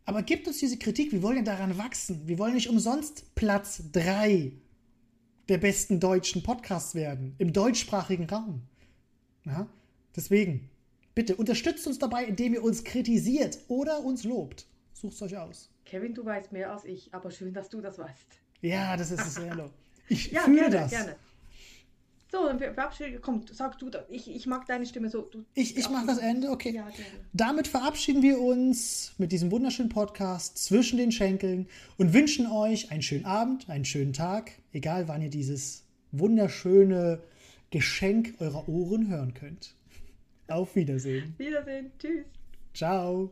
[0.05, 2.21] Aber gebt uns diese Kritik, wir wollen ja daran wachsen.
[2.25, 4.53] Wir wollen nicht umsonst Platz 3
[5.49, 8.61] der besten deutschen Podcasts werden, im deutschsprachigen Raum.
[9.45, 9.67] Ja?
[10.15, 10.69] Deswegen,
[11.15, 14.67] bitte unterstützt uns dabei, indem ihr uns kritisiert oder uns lobt.
[14.93, 15.69] Sucht euch aus.
[15.85, 18.27] Kevin, du weißt mehr als ich, aber schön, dass du das weißt.
[18.61, 19.69] Ja, das ist es, Hello.
[20.07, 20.91] Ich Ja, fühle gerne, das.
[20.91, 21.15] gerne.
[22.31, 24.03] So, dann ver- verabschiede, komm, sag du, das.
[24.09, 25.21] ich, ich mag deine Stimme so.
[25.21, 26.75] Du, Ich, ich mache das Ende, okay.
[26.75, 26.87] Ja.
[27.33, 31.67] Damit verabschieden wir uns mit diesem wunderschönen Podcast zwischen den Schenkeln
[31.97, 37.19] und wünschen euch einen schönen Abend, einen schönen Tag, egal wann ihr dieses wunderschöne
[37.71, 39.73] Geschenk eurer Ohren hören könnt.
[40.47, 41.33] Auf Wiedersehen.
[41.37, 41.91] Wiedersehen.
[41.99, 42.25] Tschüss.
[42.73, 43.31] Ciao.